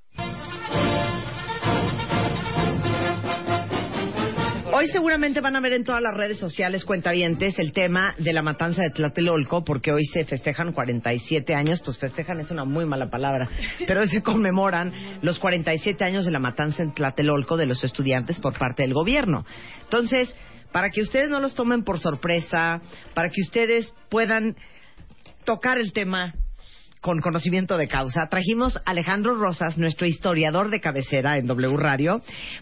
Hoy 4.78 4.86
seguramente 4.86 5.40
van 5.40 5.56
a 5.56 5.60
ver 5.60 5.72
en 5.72 5.82
todas 5.82 6.00
las 6.00 6.14
redes 6.14 6.38
sociales 6.38 6.84
cuentavientes 6.84 7.58
el 7.58 7.72
tema 7.72 8.14
de 8.16 8.32
la 8.32 8.42
matanza 8.42 8.80
de 8.80 8.90
Tlatelolco, 8.90 9.64
porque 9.64 9.90
hoy 9.90 10.04
se 10.04 10.24
festejan 10.24 10.72
47 10.72 11.52
años, 11.52 11.82
pues 11.84 11.98
festejan 11.98 12.38
es 12.38 12.52
una 12.52 12.64
muy 12.64 12.86
mala 12.86 13.10
palabra, 13.10 13.48
pero 13.88 14.06
se 14.06 14.22
conmemoran 14.22 15.18
los 15.20 15.40
47 15.40 16.04
años 16.04 16.26
de 16.26 16.30
la 16.30 16.38
matanza 16.38 16.84
en 16.84 16.94
Tlatelolco 16.94 17.56
de 17.56 17.66
los 17.66 17.82
estudiantes 17.82 18.38
por 18.38 18.56
parte 18.56 18.84
del 18.84 18.94
gobierno. 18.94 19.44
Entonces, 19.82 20.32
para 20.70 20.90
que 20.90 21.02
ustedes 21.02 21.28
no 21.28 21.40
los 21.40 21.56
tomen 21.56 21.82
por 21.82 21.98
sorpresa, 21.98 22.80
para 23.14 23.30
que 23.30 23.40
ustedes 23.40 23.92
puedan 24.08 24.54
tocar 25.44 25.78
el 25.78 25.92
tema 25.92 26.34
con 27.08 27.22
conocimiento 27.22 27.78
de 27.78 27.88
causa, 27.88 28.28
trajimos 28.28 28.76
a 28.76 28.90
Alejandro 28.90 29.34
Rosas, 29.34 29.78
nuestro 29.78 30.06
historiador 30.06 30.68
de 30.68 30.78
cabecera 30.78 31.38
en 31.38 31.46
W 31.46 31.74
Radio, 31.78 32.20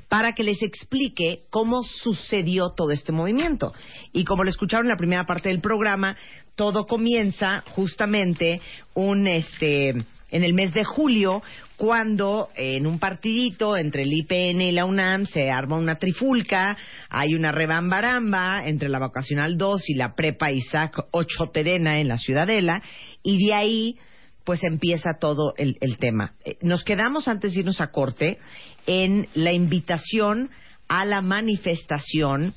para 0.08 0.34
que 0.34 0.44
les 0.44 0.62
explique 0.62 1.40
cómo 1.50 1.82
sucedió 1.82 2.70
todo 2.70 2.92
este 2.92 3.10
movimiento. 3.10 3.72
Y 4.12 4.24
como 4.24 4.44
lo 4.44 4.50
escucharon 4.50 4.86
en 4.86 4.90
la 4.90 4.96
primera 4.96 5.24
parte 5.26 5.48
del 5.48 5.60
programa, 5.60 6.16
todo 6.54 6.86
comienza 6.86 7.64
justamente 7.74 8.60
un 8.94 9.26
este 9.26 9.94
en 10.30 10.44
el 10.44 10.54
mes 10.54 10.72
de 10.72 10.84
julio, 10.84 11.42
cuando 11.76 12.50
eh, 12.54 12.76
en 12.76 12.86
un 12.86 13.00
partidito 13.00 13.76
entre 13.76 14.02
el 14.02 14.12
IPN 14.12 14.60
y 14.60 14.72
la 14.72 14.84
UNAM 14.84 15.26
se 15.26 15.50
arma 15.50 15.76
una 15.76 15.96
trifulca, 15.96 16.76
hay 17.08 17.34
una 17.34 17.50
rebambaramba 17.50 18.64
entre 18.68 18.88
la 18.90 19.00
Vocacional 19.00 19.56
2 19.56 19.88
y 19.88 19.94
la 19.94 20.14
Prepa 20.14 20.52
Isaac 20.52 20.98
Ocho 21.10 21.50
Perena 21.52 21.98
en 21.98 22.06
la 22.06 22.16
Ciudadela, 22.16 22.80
y 23.24 23.44
de 23.44 23.54
ahí 23.54 23.98
pues 24.46 24.62
empieza 24.62 25.18
todo 25.20 25.54
el, 25.58 25.76
el 25.80 25.98
tema. 25.98 26.34
Eh, 26.44 26.56
Nos 26.62 26.84
quedamos 26.84 27.26
antes 27.26 27.52
de 27.52 27.60
irnos 27.60 27.80
a 27.80 27.90
corte 27.90 28.38
en 28.86 29.26
la 29.34 29.52
invitación 29.52 30.50
a 30.88 31.04
la 31.04 31.20
manifestación 31.20 32.54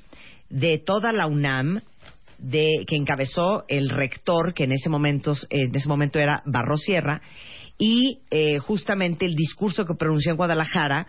de 0.50 0.77
toda 0.77 1.12
la 1.12 1.25
UNAM 1.25 1.81
de 2.38 2.86
que 2.88 2.96
encabezó 2.96 3.65
el 3.67 3.89
rector 3.89 4.53
que 4.53 4.65
en 4.65 4.72
ese 4.72 4.88
momento 4.88 5.34
en 5.50 5.75
ese 5.75 5.89
momento 5.89 6.19
era 6.19 6.43
Barro 6.46 6.77
Sierra 6.77 7.22
y 7.79 8.22
eh, 8.29 8.60
justamente 8.60 9.25
el 9.25 9.36
discurso 9.36 9.84
que 9.84 9.96
pronunció 9.96 10.31
en 10.31 10.38
Guadalajara 10.38 11.08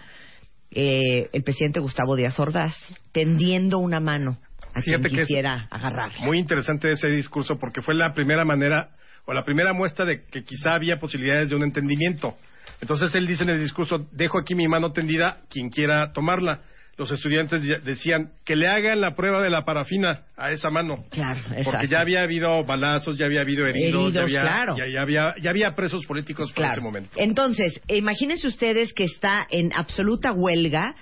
eh, 0.71 1.29
el 1.33 1.43
presidente 1.43 1.79
Gustavo 1.79 2.17
Díaz 2.17 2.41
Ordaz 2.41 2.75
tendiendo 3.13 3.79
una 3.79 4.01
mano 4.01 4.39
a 4.73 4.81
quien 4.81 5.03
que 5.03 5.11
quisiera 5.11 5.69
agarrar. 5.71 6.13
Muy 6.21 6.39
interesante 6.39 6.91
ese 6.91 7.09
discurso 7.09 7.59
porque 7.59 7.83
fue 7.83 7.95
la 7.95 8.15
primera 8.15 8.45
manera 8.45 8.91
o 9.27 9.33
la 9.33 9.45
primera 9.45 9.73
muestra 9.73 10.05
de 10.05 10.25
que 10.25 10.45
quizá 10.45 10.75
había 10.75 10.99
posibilidades 10.99 11.51
de 11.51 11.57
un 11.57 11.63
entendimiento. 11.63 12.37
Entonces 12.81 13.15
él 13.15 13.27
dice 13.27 13.43
en 13.45 13.51
el 13.51 13.61
discurso, 13.61 14.07
dejo 14.13 14.39
aquí 14.39 14.55
mi 14.55 14.67
mano 14.69 14.93
tendida, 14.93 15.39
quien 15.51 15.69
quiera 15.71 16.13
tomarla. 16.13 16.61
Los 16.97 17.11
estudiantes 17.13 17.63
decían 17.83 18.33
que 18.45 18.57
le 18.57 18.69
hagan 18.69 19.01
la 19.01 19.15
prueba 19.15 19.43
de 19.43 19.49
la 19.49 19.65
parafina 19.65 20.25
a 20.37 20.53
esa 20.53 20.69
mano. 20.71 21.05
Claro, 21.11 21.41
Porque 21.47 21.61
exacto. 21.63 21.87
ya 21.87 22.01
había 22.01 22.23
habido 22.23 22.63
balazos, 22.65 23.17
ya 23.17 23.25
había 23.25 23.41
habido 23.41 23.67
heridos, 23.67 24.13
ya, 24.13 24.23
había, 24.23 24.43
claro. 24.43 24.77
ya, 24.77 24.87
ya 24.87 25.01
había, 25.01 25.35
ya 25.41 25.49
había 25.49 25.75
presos 25.75 26.05
políticos 26.05 26.53
Claro. 26.53 26.73
ese 26.73 26.83
momento. 26.83 27.11
Entonces, 27.17 27.81
imagínense 27.89 28.47
ustedes 28.47 28.93
que 28.93 29.05
está 29.05 29.47
en 29.51 29.73
absoluta 29.75 30.33
huelga 30.33 30.95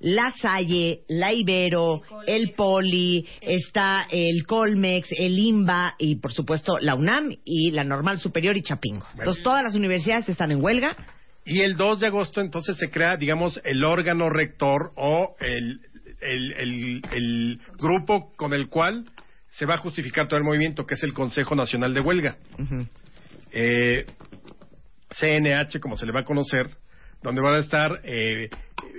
la 0.00 0.30
Salle, 0.32 1.02
la 1.08 1.32
Ibero, 1.32 2.02
el 2.26 2.52
Poli, 2.52 3.26
está 3.40 4.06
el 4.10 4.44
Colmex, 4.46 5.08
el 5.12 5.38
IMBA 5.38 5.94
y, 5.98 6.16
por 6.16 6.32
supuesto, 6.32 6.78
la 6.80 6.94
UNAM 6.94 7.30
y 7.44 7.70
la 7.70 7.84
Normal 7.84 8.18
Superior 8.18 8.56
y 8.56 8.62
Chapingo. 8.62 9.06
Entonces, 9.18 9.42
todas 9.42 9.62
las 9.62 9.74
universidades 9.74 10.28
están 10.28 10.50
en 10.52 10.62
huelga. 10.62 10.96
Y 11.44 11.60
el 11.62 11.76
2 11.76 12.00
de 12.00 12.06
agosto 12.08 12.40
entonces 12.40 12.76
se 12.76 12.90
crea, 12.90 13.16
digamos, 13.16 13.60
el 13.64 13.84
órgano 13.84 14.28
rector 14.30 14.92
o 14.96 15.34
el, 15.40 15.80
el, 16.20 16.52
el- 16.52 17.02
el 17.12 17.60
grupo 17.78 18.32
con 18.36 18.52
el 18.52 18.68
cual 18.68 19.04
se 19.50 19.66
va 19.66 19.74
a 19.74 19.78
justificar 19.78 20.28
todo 20.28 20.38
el 20.38 20.44
movimiento, 20.44 20.86
que 20.86 20.94
es 20.94 21.02
el 21.02 21.12
Consejo 21.12 21.54
Nacional 21.56 21.92
de 21.94 22.00
Huelga. 22.00 22.36
Eh, 23.52 24.06
CNH, 25.18 25.80
como 25.80 25.96
se 25.96 26.06
le 26.06 26.12
va 26.12 26.20
a 26.20 26.24
conocer, 26.24 26.70
donde 27.22 27.40
van 27.40 27.54
a 27.56 27.58
estar 27.60 28.00
eh, 28.04 28.48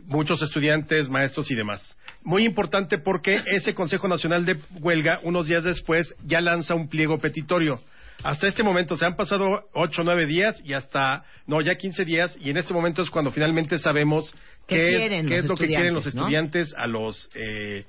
muchos 0.05 0.41
estudiantes, 0.41 1.09
maestros 1.09 1.49
y 1.51 1.55
demás. 1.55 1.95
Muy 2.23 2.45
importante 2.45 2.97
porque 2.97 3.41
ese 3.47 3.73
Consejo 3.73 4.07
Nacional 4.07 4.45
de 4.45 4.57
Huelga, 4.79 5.19
unos 5.23 5.47
días 5.47 5.63
después, 5.63 6.13
ya 6.25 6.41
lanza 6.41 6.75
un 6.75 6.87
pliego 6.89 7.17
petitorio. 7.19 7.79
Hasta 8.23 8.47
este 8.47 8.61
momento 8.61 8.95
se 8.95 9.05
han 9.05 9.15
pasado 9.15 9.63
ocho 9.73 10.03
nueve 10.03 10.27
días 10.27 10.61
y 10.63 10.73
hasta, 10.73 11.23
no, 11.47 11.59
ya 11.61 11.75
15 11.75 12.05
días, 12.05 12.37
y 12.39 12.51
en 12.51 12.57
este 12.57 12.73
momento 12.73 13.01
es 13.01 13.09
cuando 13.09 13.31
finalmente 13.31 13.79
sabemos 13.79 14.33
¿Qué 14.67 15.05
es, 15.05 15.09
qué 15.09 15.21
los 15.23 15.31
es 15.31 15.45
lo 15.45 15.55
que 15.55 15.67
quieren 15.67 15.93
los 15.95 16.05
no? 16.13 16.21
estudiantes 16.21 16.73
a 16.77 16.85
los. 16.85 17.29
eh, 17.33 17.85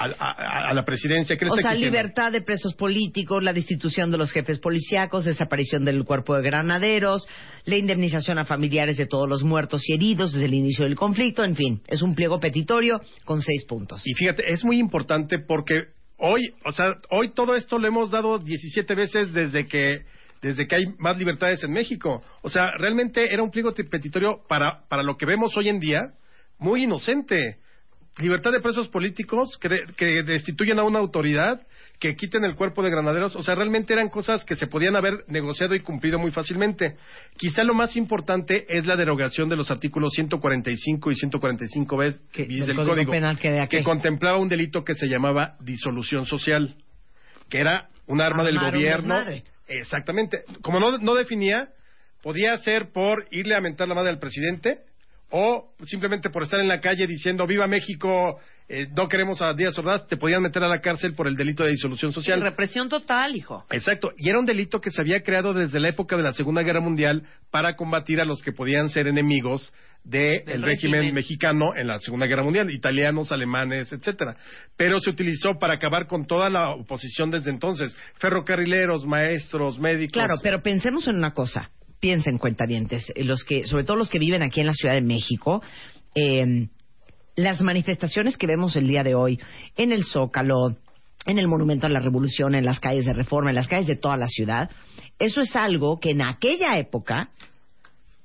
a, 0.00 0.30
a- 0.30 0.68
a 0.70 0.74
la 0.74 0.84
presidencia. 0.84 1.36
¿Qué 1.36 1.44
O 1.46 1.54
sea, 1.54 1.72
exigiendo? 1.72 1.96
libertad 1.96 2.32
de 2.32 2.40
presos 2.40 2.74
políticos, 2.74 3.42
la 3.42 3.52
destitución 3.52 4.10
de 4.10 4.18
los 4.18 4.32
jefes 4.32 4.58
policíacos, 4.58 5.24
desaparición 5.24 5.84
del 5.84 6.04
cuerpo 6.04 6.34
de 6.36 6.42
granaderos, 6.42 7.26
la 7.64 7.76
indemnización 7.76 8.38
a 8.38 8.44
familiares 8.44 8.96
de 8.96 9.06
todos 9.06 9.28
los 9.28 9.42
muertos 9.42 9.82
y 9.88 9.92
heridos 9.94 10.32
desde 10.32 10.46
el 10.46 10.54
inicio 10.54 10.84
del 10.84 10.96
conflicto, 10.96 11.44
en 11.44 11.56
fin, 11.56 11.80
es 11.88 12.02
un 12.02 12.14
pliego 12.14 12.40
petitorio 12.40 13.00
con 13.24 13.42
seis 13.42 13.64
puntos. 13.66 14.02
Y 14.04 14.14
fíjate, 14.14 14.52
es 14.52 14.64
muy 14.64 14.78
importante 14.78 15.38
porque 15.38 15.74
hoy, 16.16 16.52
o 16.64 16.72
sea, 16.72 16.94
hoy 17.10 17.30
todo 17.34 17.54
esto 17.56 17.78
lo 17.78 17.86
hemos 17.88 18.10
dado 18.10 18.38
17 18.38 18.94
veces 18.94 19.32
desde 19.32 19.66
que 19.66 20.00
desde 20.42 20.66
que 20.66 20.74
hay 20.74 20.86
más 20.98 21.18
libertades 21.18 21.62
en 21.64 21.70
México. 21.72 22.22
O 22.40 22.48
sea, 22.48 22.70
realmente 22.78 23.26
era 23.30 23.42
un 23.42 23.50
pliego 23.50 23.74
petitorio 23.74 24.40
para, 24.48 24.84
para 24.88 25.02
lo 25.02 25.18
que 25.18 25.26
vemos 25.26 25.54
hoy 25.54 25.68
en 25.68 25.80
día 25.80 26.00
muy 26.58 26.84
inocente. 26.84 27.56
Libertad 28.20 28.52
de 28.52 28.60
presos 28.60 28.88
políticos 28.88 29.56
que, 29.60 29.80
que 29.96 30.22
destituyen 30.22 30.78
a 30.78 30.84
una 30.84 30.98
autoridad, 30.98 31.60
que 31.98 32.16
quiten 32.16 32.44
el 32.44 32.54
cuerpo 32.54 32.82
de 32.82 32.90
granaderos. 32.90 33.36
O 33.36 33.42
sea, 33.42 33.54
realmente 33.54 33.92
eran 33.92 34.08
cosas 34.08 34.44
que 34.44 34.56
se 34.56 34.66
podían 34.66 34.96
haber 34.96 35.24
negociado 35.28 35.74
y 35.74 35.80
cumplido 35.80 36.18
muy 36.18 36.30
fácilmente. 36.30 36.96
Quizá 37.36 37.62
lo 37.62 37.74
más 37.74 37.96
importante 37.96 38.64
es 38.68 38.86
la 38.86 38.96
derogación 38.96 39.48
de 39.48 39.56
los 39.56 39.70
artículos 39.70 40.12
145 40.14 41.10
y 41.10 41.14
145 41.14 41.96
bis 41.98 42.20
Que- 42.32 42.44
bis 42.44 42.58
del 42.60 42.68
del 42.68 42.76
Código 42.76 42.92
Código, 42.94 43.12
Penal 43.12 43.38
que 43.38 43.66
que 43.68 43.82
contemplaba 43.82 44.38
un 44.38 44.48
delito 44.48 44.84
que 44.84 44.94
se 44.94 45.06
llamaba 45.08 45.56
disolución 45.60 46.26
social, 46.26 46.74
que 47.48 47.58
era 47.58 47.88
un 48.06 48.20
arma 48.20 48.44
del 48.44 48.58
gobierno. 48.58 49.14
Exactamente. 49.68 50.42
Como 50.62 50.80
no, 50.80 50.98
no 50.98 51.14
definía, 51.14 51.68
podía 52.22 52.56
ser 52.58 52.90
por 52.92 53.26
irle 53.30 53.54
a 53.54 53.60
mentar 53.60 53.88
la 53.88 53.94
madre 53.94 54.10
al 54.10 54.18
presidente 54.18 54.80
o 55.30 55.72
simplemente 55.84 56.30
por 56.30 56.42
estar 56.42 56.60
en 56.60 56.68
la 56.68 56.80
calle 56.80 57.06
diciendo 57.06 57.46
viva 57.46 57.66
México, 57.66 58.38
eh, 58.68 58.86
no 58.96 59.08
queremos 59.08 59.42
a 59.42 59.52
Díaz 59.54 59.76
Ordaz, 59.78 60.06
te 60.06 60.16
podían 60.16 60.42
meter 60.42 60.62
a 60.62 60.68
la 60.68 60.80
cárcel 60.80 61.14
por 61.14 61.26
el 61.26 61.34
delito 61.34 61.64
de 61.64 61.70
disolución 61.70 62.12
social. 62.12 62.40
Represión 62.40 62.88
total, 62.88 63.34
hijo. 63.34 63.64
Exacto, 63.70 64.10
y 64.16 64.28
era 64.28 64.38
un 64.38 64.46
delito 64.46 64.80
que 64.80 64.90
se 64.90 65.00
había 65.00 65.22
creado 65.22 65.52
desde 65.54 65.80
la 65.80 65.88
época 65.88 66.16
de 66.16 66.22
la 66.22 66.32
Segunda 66.32 66.62
Guerra 66.62 66.80
Mundial 66.80 67.24
para 67.50 67.74
combatir 67.74 68.20
a 68.20 68.24
los 68.24 68.42
que 68.42 68.52
podían 68.52 68.88
ser 68.88 69.06
enemigos 69.08 69.72
del 70.04 70.44
Del 70.44 70.62
régimen, 70.62 71.00
régimen. 71.00 71.14
mexicano 71.14 71.74
en 71.76 71.86
la 71.88 71.98
Segunda 72.00 72.26
Guerra 72.26 72.42
Mundial, 72.44 72.70
italianos, 72.70 73.32
alemanes, 73.32 73.92
etcétera. 73.92 74.36
Pero 74.76 74.98
se 74.98 75.10
utilizó 75.10 75.58
para 75.58 75.74
acabar 75.74 76.06
con 76.06 76.26
toda 76.26 76.48
la 76.48 76.70
oposición 76.70 77.30
desde 77.30 77.50
entonces, 77.50 77.94
ferrocarrileros, 78.18 79.04
maestros, 79.04 79.78
médicos. 79.78 80.12
Claro, 80.12 80.36
pero 80.42 80.62
pensemos 80.62 81.06
en 81.08 81.16
una 81.16 81.34
cosa. 81.34 81.70
Piensen, 82.00 82.38
cuentavientes, 82.38 83.12
eh, 83.14 83.24
los 83.24 83.44
que, 83.44 83.66
sobre 83.66 83.84
todo 83.84 83.96
los 83.96 84.08
que 84.08 84.18
viven 84.18 84.42
aquí 84.42 84.60
en 84.60 84.66
la 84.66 84.72
Ciudad 84.72 84.94
de 84.94 85.02
México, 85.02 85.62
eh, 86.14 86.68
las 87.36 87.60
manifestaciones 87.60 88.36
que 88.36 88.46
vemos 88.46 88.74
el 88.76 88.88
día 88.88 89.02
de 89.02 89.14
hoy 89.14 89.38
en 89.76 89.92
el 89.92 90.04
Zócalo, 90.04 90.76
en 91.26 91.38
el 91.38 91.48
Monumento 91.48 91.86
a 91.86 91.90
la 91.90 92.00
Revolución, 92.00 92.54
en 92.54 92.64
las 92.64 92.80
calles 92.80 93.04
de 93.04 93.12
Reforma, 93.12 93.50
en 93.50 93.56
las 93.56 93.68
calles 93.68 93.86
de 93.86 93.96
toda 93.96 94.16
la 94.16 94.26
ciudad, 94.26 94.70
eso 95.18 95.40
es 95.40 95.54
algo 95.54 96.00
que 96.00 96.10
en 96.10 96.22
aquella 96.22 96.78
época 96.78 97.30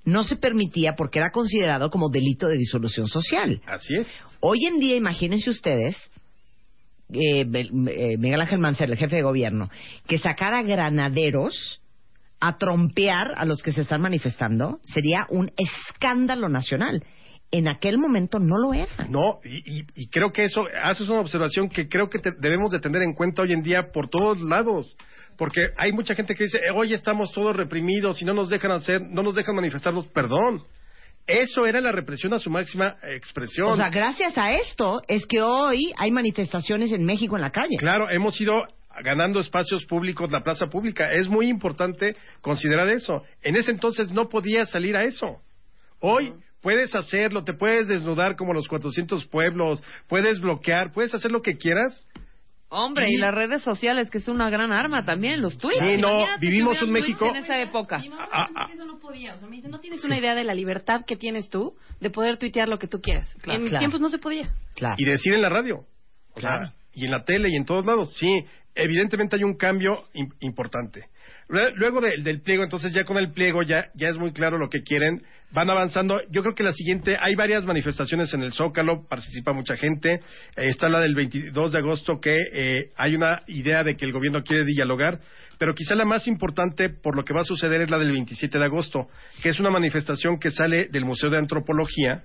no 0.05 0.23
se 0.23 0.35
permitía 0.35 0.95
porque 0.95 1.19
era 1.19 1.31
considerado 1.31 1.89
como 1.89 2.09
delito 2.09 2.47
de 2.47 2.57
disolución 2.57 3.07
social. 3.07 3.61
Así 3.65 3.95
es. 3.95 4.07
Hoy 4.39 4.65
en 4.65 4.79
día, 4.79 4.95
imagínense 4.95 5.49
ustedes, 5.49 6.11
eh, 7.11 7.41
eh, 7.41 8.17
Miguel 8.17 8.41
Ángel 8.41 8.59
Mancera, 8.59 8.91
el 8.91 8.97
jefe 8.97 9.17
de 9.17 9.23
gobierno, 9.23 9.69
que 10.07 10.17
sacara 10.17 10.61
granaderos 10.63 11.81
a 12.47 12.57
trompear 12.57 13.33
a 13.37 13.45
los 13.45 13.61
que 13.61 13.71
se 13.71 13.81
están 13.81 14.01
manifestando, 14.01 14.79
sería 14.83 15.25
un 15.29 15.51
escándalo 15.57 16.49
nacional. 16.49 17.03
En 17.51 17.67
aquel 17.67 17.97
momento 17.99 18.39
no 18.39 18.57
lo 18.57 18.73
era. 18.73 19.05
No, 19.07 19.39
y, 19.43 19.79
y- 19.79 19.85
y 19.95 20.07
creo 20.09 20.31
que 20.31 20.43
eso, 20.45 20.63
haces 20.83 21.07
una 21.07 21.19
observación 21.19 21.69
que 21.69 21.87
creo 21.87 22.09
que 22.09 22.19
te- 22.19 22.33
debemos 22.39 22.71
de 22.71 22.79
tener 22.79 23.01
en 23.03 23.13
cuenta 23.13 23.43
hoy 23.43 23.53
en 23.53 23.61
día 23.61 23.91
por 23.91 24.09
todos 24.09 24.41
lados. 24.41 24.97
Porque 25.37 25.67
hay 25.77 25.91
mucha 25.93 26.15
gente 26.15 26.33
que 26.33 26.45
dice, 26.45 26.57
"Eh, 26.57 26.71
hoy 26.73 26.93
estamos 26.93 27.31
todos 27.31 27.55
reprimidos 27.55 28.21
y 28.21 28.25
no 28.25 28.33
nos 28.33 28.49
dejan 28.49 28.71
hacer, 28.71 29.01
no 29.01 29.21
nos 29.21 29.35
dejan 29.35 29.55
manifestarnos, 29.55 30.07
perdón. 30.07 30.63
Eso 31.27 31.65
era 31.65 31.81
la 31.81 31.91
represión 31.91 32.33
a 32.33 32.39
su 32.39 32.49
máxima 32.49 32.97
expresión. 33.03 33.69
O 33.69 33.75
sea, 33.75 33.89
gracias 33.89 34.37
a 34.37 34.51
esto 34.51 35.01
es 35.07 35.25
que 35.25 35.41
hoy 35.41 35.91
hay 35.97 36.11
manifestaciones 36.11 36.91
en 36.91 37.03
México 37.03 37.35
en 37.35 37.41
la 37.41 37.49
calle. 37.51 37.77
Claro, 37.77 38.09
hemos 38.09 38.39
ido 38.39 38.63
ganando 39.03 39.39
espacios 39.39 39.85
públicos, 39.85 40.31
la 40.31 40.43
plaza 40.43 40.67
pública. 40.67 41.11
Es 41.13 41.27
muy 41.27 41.47
importante 41.47 42.15
considerar 42.41 42.87
eso. 42.89 43.23
En 43.41 43.55
ese 43.55 43.71
entonces 43.71 44.11
no 44.11 44.29
podías 44.29 44.69
salir 44.69 44.95
a 44.95 45.03
eso. 45.03 45.41
Hoy 45.99 46.33
puedes 46.61 46.95
hacerlo, 46.95 47.43
te 47.43 47.53
puedes 47.53 47.87
desnudar 47.87 48.35
como 48.35 48.53
los 48.53 48.67
400 48.67 49.25
pueblos, 49.27 49.83
puedes 50.07 50.39
bloquear, 50.39 50.91
puedes 50.91 51.13
hacer 51.13 51.31
lo 51.31 51.41
que 51.41 51.57
quieras. 51.57 52.07
Hombre, 52.69 53.07
y 53.09 53.17
las 53.17 53.33
redes 53.33 53.61
sociales, 53.61 54.09
que 54.09 54.17
es 54.17 54.27
una 54.27 54.49
gran 54.49 54.71
arma 54.71 55.03
también, 55.05 55.39
los 55.41 55.57
tweets. 55.57 55.79
Sí, 55.79 55.97
no, 56.01 56.25
vivimos 56.41 56.81
un 56.81 56.89
México- 56.91 57.27
En 57.27 57.35
esa 57.37 57.61
época. 57.61 57.99
Mi 57.99 58.09
mamá 58.09 58.27
Ah, 58.31 58.49
ah. 58.55 58.65
que 58.67 58.73
eso 58.73 58.85
no 58.85 58.97
podía. 58.99 59.35
O 59.35 59.37
sea, 59.37 59.47
me 59.47 59.57
dice, 59.57 59.69
no 59.69 59.79
tienes 59.79 60.03
una 60.03 60.17
idea 60.17 60.33
de 60.33 60.43
la 60.43 60.53
libertad 60.55 61.01
que 61.05 61.15
tienes 61.15 61.47
tú 61.49 61.75
de 62.01 62.09
poder 62.09 62.37
tuitear 62.37 62.67
lo 62.67 62.79
que 62.79 62.87
tú 62.87 62.99
quieras. 62.99 63.33
Claro, 63.41 63.57
en 63.57 63.63
mis 63.63 63.69
claro. 63.69 63.81
tiempos 63.81 64.01
no 64.01 64.09
se 64.09 64.17
podía. 64.17 64.49
Claro. 64.73 64.95
y 64.97 65.05
decir 65.05 65.33
en 65.35 65.41
la 65.43 65.49
radio. 65.49 65.85
O 66.31 66.39
Claro. 66.39 66.65
sea, 66.67 66.75
y 66.93 67.05
en 67.05 67.11
la 67.11 67.23
tele 67.23 67.49
y 67.51 67.55
en 67.55 67.65
todos 67.65 67.85
lados. 67.85 68.13
Sí, 68.17 68.45
evidentemente 68.75 69.35
hay 69.35 69.43
un 69.43 69.55
cambio 69.57 70.03
im- 70.13 70.33
importante. 70.41 71.05
Lue- 71.47 71.71
Luego 71.75 72.01
de- 72.01 72.17
del 72.21 72.41
pliego, 72.41 72.63
entonces 72.63 72.91
ya 72.93 73.03
con 73.03 73.17
el 73.17 73.31
pliego 73.31 73.63
ya, 73.63 73.89
ya 73.95 74.09
es 74.09 74.17
muy 74.17 74.31
claro 74.33 74.57
lo 74.57 74.69
que 74.69 74.81
quieren. 74.83 75.23
Van 75.51 75.69
avanzando. 75.69 76.19
Yo 76.31 76.41
creo 76.41 76.55
que 76.55 76.63
la 76.63 76.73
siguiente, 76.73 77.17
hay 77.19 77.35
varias 77.35 77.63
manifestaciones 77.65 78.33
en 78.33 78.41
el 78.43 78.51
Zócalo, 78.51 79.03
participa 79.07 79.53
mucha 79.53 79.77
gente. 79.77 80.15
Eh, 80.15 80.21
está 80.69 80.89
la 80.89 80.99
del 80.99 81.15
22 81.15 81.71
de 81.71 81.77
agosto 81.77 82.19
que 82.19 82.35
eh, 82.51 82.89
hay 82.97 83.15
una 83.15 83.43
idea 83.47 83.83
de 83.83 83.95
que 83.95 84.05
el 84.05 84.11
gobierno 84.11 84.43
quiere 84.43 84.65
dialogar. 84.65 85.19
Pero 85.57 85.73
quizá 85.73 85.95
la 85.95 86.03
más 86.03 86.27
importante 86.27 86.89
por 86.89 87.15
lo 87.15 87.23
que 87.23 87.33
va 87.33 87.41
a 87.41 87.45
suceder 87.45 87.81
es 87.81 87.89
la 87.89 87.99
del 87.99 88.11
27 88.11 88.57
de 88.59 88.65
agosto, 88.65 89.07
que 89.41 89.49
es 89.49 89.59
una 89.59 89.69
manifestación 89.69 90.37
que 90.39 90.51
sale 90.51 90.87
del 90.87 91.05
Museo 91.05 91.29
de 91.29 91.37
Antropología 91.37 92.23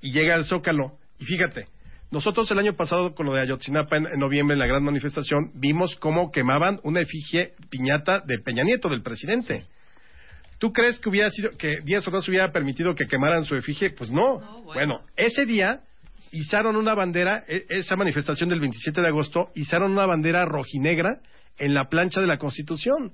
y 0.00 0.12
llega 0.12 0.34
al 0.34 0.46
Zócalo. 0.46 0.96
Y 1.18 1.24
fíjate, 1.26 1.66
nosotros 2.14 2.48
el 2.52 2.60
año 2.60 2.74
pasado 2.74 3.12
con 3.12 3.26
lo 3.26 3.34
de 3.34 3.40
Ayotzinapa 3.40 3.96
en, 3.96 4.06
en 4.06 4.20
noviembre 4.20 4.54
en 4.54 4.60
la 4.60 4.68
gran 4.68 4.84
manifestación 4.84 5.50
vimos 5.54 5.96
cómo 5.96 6.30
quemaban 6.30 6.78
una 6.84 7.00
efigie 7.00 7.54
piñata 7.70 8.20
de 8.20 8.38
Peña 8.38 8.62
Nieto, 8.62 8.88
del 8.88 9.02
presidente. 9.02 9.64
¿Tú 10.58 10.72
crees 10.72 11.00
que 11.00 11.08
hubiera 11.08 11.28
sido 11.32 11.50
que 11.58 11.80
Díaz 11.80 12.06
Ordaz 12.06 12.28
hubiera 12.28 12.52
permitido 12.52 12.94
que 12.94 13.08
quemaran 13.08 13.44
su 13.44 13.56
efigie? 13.56 13.90
Pues 13.90 14.12
no. 14.12 14.38
bueno. 14.38 14.62
bueno. 14.62 15.00
ese 15.16 15.44
día 15.44 15.80
izaron 16.30 16.76
una 16.76 16.94
bandera, 16.94 17.44
e- 17.48 17.66
esa 17.68 17.96
manifestación 17.96 18.48
del 18.48 18.60
27 18.60 19.00
de 19.00 19.08
agosto, 19.08 19.50
izaron 19.56 19.90
una 19.90 20.06
bandera 20.06 20.44
rojinegra 20.44 21.18
en 21.58 21.74
la 21.74 21.88
plancha 21.88 22.20
de 22.20 22.28
la 22.28 22.38
Constitución. 22.38 23.12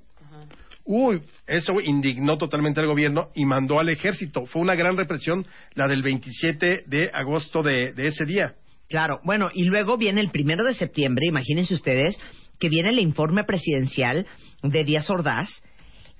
Uy, 0.84 1.22
eso 1.46 1.80
indignó 1.80 2.36
totalmente 2.36 2.80
al 2.80 2.86
gobierno 2.86 3.30
y 3.34 3.46
mandó 3.46 3.80
al 3.80 3.88
ejército. 3.88 4.44
Fue 4.44 4.60
una 4.60 4.74
gran 4.74 4.98
represión 4.98 5.46
la 5.74 5.88
del 5.88 6.02
27 6.02 6.84
de 6.86 7.10
agosto 7.14 7.62
de, 7.62 7.94
de 7.94 8.08
ese 8.08 8.26
día. 8.26 8.56
Claro, 8.90 9.20
bueno, 9.22 9.50
y 9.54 9.66
luego 9.66 9.96
viene 9.96 10.20
el 10.20 10.30
primero 10.30 10.64
de 10.64 10.74
septiembre, 10.74 11.24
imagínense 11.24 11.74
ustedes, 11.74 12.18
que 12.58 12.68
viene 12.68 12.88
el 12.88 12.98
informe 12.98 13.44
presidencial 13.44 14.26
de 14.64 14.82
Díaz 14.82 15.08
Ordaz, 15.08 15.48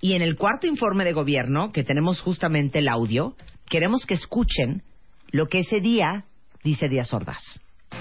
y 0.00 0.12
en 0.12 0.22
el 0.22 0.36
cuarto 0.36 0.68
informe 0.68 1.04
de 1.04 1.12
gobierno, 1.12 1.72
que 1.72 1.82
tenemos 1.82 2.20
justamente 2.20 2.78
el 2.78 2.86
audio, 2.86 3.34
queremos 3.68 4.06
que 4.06 4.14
escuchen 4.14 4.84
lo 5.32 5.48
que 5.48 5.58
ese 5.58 5.80
día 5.80 6.26
dice 6.62 6.88
Díaz 6.88 7.12
Ordaz. 7.12 7.42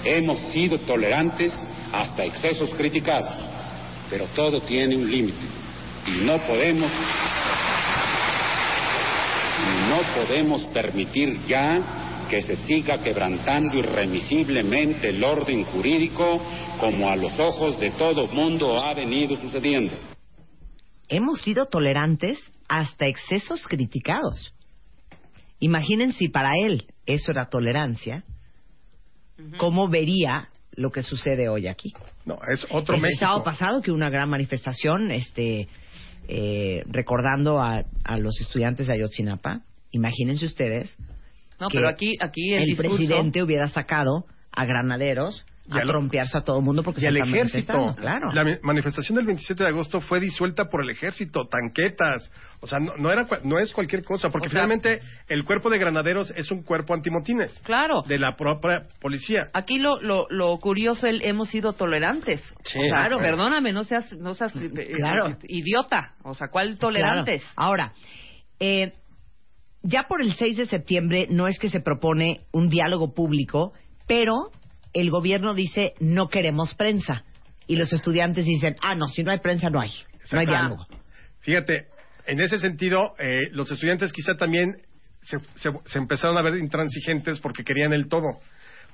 Hemos 0.04 0.38
sido 0.52 0.78
tolerantes 0.78 1.52
hasta 1.92 2.24
excesos 2.24 2.72
criticados, 2.74 3.34
pero 4.08 4.26
todo 4.36 4.60
tiene 4.60 4.96
un 4.96 5.10
límite 5.10 5.46
y 6.06 6.24
no 6.24 6.38
podemos 6.46 6.90
no 9.88 10.00
podemos 10.14 10.64
permitir 10.66 11.40
ya 11.48 12.09
que 12.30 12.42
se 12.42 12.54
siga 12.56 13.02
quebrantando 13.02 13.76
irremisiblemente 13.76 15.08
el 15.08 15.22
orden 15.24 15.64
jurídico 15.64 16.40
como 16.78 17.10
a 17.10 17.16
los 17.16 17.38
ojos 17.40 17.78
de 17.80 17.90
todo 17.90 18.28
mundo 18.28 18.80
ha 18.80 18.94
venido 18.94 19.34
sucediendo. 19.34 19.92
Hemos 21.08 21.40
sido 21.40 21.66
tolerantes 21.66 22.38
hasta 22.68 23.08
excesos 23.08 23.66
criticados. 23.66 24.54
Imaginen 25.58 26.12
si 26.12 26.28
para 26.28 26.52
él 26.56 26.86
eso 27.04 27.32
era 27.32 27.50
tolerancia, 27.50 28.22
¿cómo 29.58 29.88
vería 29.88 30.50
lo 30.72 30.92
que 30.92 31.02
sucede 31.02 31.48
hoy 31.48 31.66
aquí? 31.66 31.92
No, 32.24 32.38
es 32.52 32.64
otro 32.70 32.94
el 32.94 33.02
México. 33.02 33.20
sábado 33.20 33.42
pasado 33.42 33.82
que 33.82 33.90
hubo 33.90 33.96
una 33.96 34.08
gran 34.08 34.30
manifestación 34.30 35.10
este 35.10 35.68
eh, 36.28 36.84
recordando 36.86 37.60
a, 37.60 37.82
a 38.04 38.18
los 38.18 38.40
estudiantes 38.40 38.86
de 38.86 38.92
Ayotzinapa 38.94 39.62
imagínense 39.90 40.46
ustedes 40.46 40.96
No, 41.60 41.68
que 41.68 41.78
pero 41.78 41.88
aquí, 41.88 42.16
aquí 42.20 42.52
el, 42.54 42.60
el 42.62 42.66
discurso... 42.66 42.96
presidente 42.96 43.42
hubiera 43.42 43.68
sacado 43.68 44.24
a 44.52 44.64
granaderos 44.64 45.46
Y 45.68 45.78
a 45.78 45.82
a 45.82 45.86
trompearse 45.86 46.36
a 46.36 46.40
todo 46.40 46.58
el 46.58 46.64
mundo 46.64 46.82
porque 46.82 46.98
Y 46.98 47.02
se 47.02 47.06
al 47.08 47.16
están 47.18 47.28
ejército. 47.32 47.94
Claro. 47.96 48.32
La 48.32 48.58
manifestación 48.62 49.14
del 49.14 49.26
27 49.26 49.62
de 49.62 49.68
agosto 49.68 50.00
fue 50.00 50.18
disuelta 50.18 50.64
por 50.68 50.82
el 50.82 50.90
ejército, 50.90 51.46
tanquetas. 51.48 52.28
O 52.60 52.66
sea, 52.66 52.80
no, 52.80 52.96
no 52.96 53.12
era, 53.12 53.28
no 53.44 53.60
es 53.60 53.72
cualquier 53.72 54.02
cosa, 54.02 54.30
porque 54.30 54.48
O 54.48 54.50
sea- 54.50 54.58
finalmente 54.58 55.00
el 55.28 55.44
cuerpo 55.44 55.70
de 55.70 55.78
granaderos 55.78 56.32
es 56.36 56.50
un 56.50 56.64
cuerpo 56.64 56.94
antimotines. 56.94 57.52
Claro. 57.62 58.02
De 58.08 58.18
la 58.18 58.34
propia 58.36 58.88
policía. 59.00 59.48
Aquí 59.52 59.78
lo, 59.78 60.00
lo, 60.00 60.26
lo 60.30 60.58
curioso, 60.58 61.06
el, 61.06 61.22
hemos 61.22 61.48
sido 61.50 61.74
tolerantes. 61.74 62.40
Sí. 62.64 62.80
Claro. 62.88 63.18
Perdóname, 63.18 63.72
no 63.72 63.84
seas, 63.84 64.12
no 64.14 64.34
seas 64.34 64.52
eh, 64.56 64.92
Claro. 64.96 65.36
idiota. 65.44 66.14
O 66.24 66.34
sea, 66.34 66.48
¿cuál 66.48 66.78
tolerantes? 66.78 67.42
Claro. 67.42 67.54
Ahora, 67.68 67.92
eh, 68.58 68.94
ya 69.82 70.04
por 70.08 70.22
el 70.22 70.34
6 70.34 70.56
de 70.56 70.66
septiembre 70.66 71.26
no 71.30 71.46
es 71.48 71.58
que 71.58 71.68
se 71.68 71.80
propone 71.80 72.42
un 72.52 72.68
diálogo 72.68 73.14
público, 73.14 73.72
pero 74.06 74.50
el 74.92 75.10
gobierno 75.10 75.54
dice 75.54 75.94
no 76.00 76.28
queremos 76.28 76.74
prensa. 76.74 77.24
Y 77.66 77.76
los 77.76 77.92
estudiantes 77.92 78.44
dicen, 78.44 78.76
ah, 78.82 78.94
no, 78.94 79.06
si 79.06 79.22
no 79.22 79.30
hay 79.30 79.38
prensa 79.38 79.70
no 79.70 79.80
hay. 79.80 79.90
No 80.32 80.40
hay 80.40 80.46
diálogo. 80.46 80.86
Fíjate, 81.40 81.86
en 82.26 82.40
ese 82.40 82.58
sentido, 82.58 83.14
eh, 83.18 83.48
los 83.52 83.70
estudiantes 83.70 84.12
quizá 84.12 84.36
también 84.36 84.82
se, 85.22 85.38
se- 85.56 85.70
se 85.86 85.98
empezaron 85.98 86.36
a 86.36 86.42
ver 86.42 86.56
intransigentes 86.56 87.38
porque 87.40 87.62
querían 87.64 87.92
el 87.92 88.08
todo. 88.08 88.40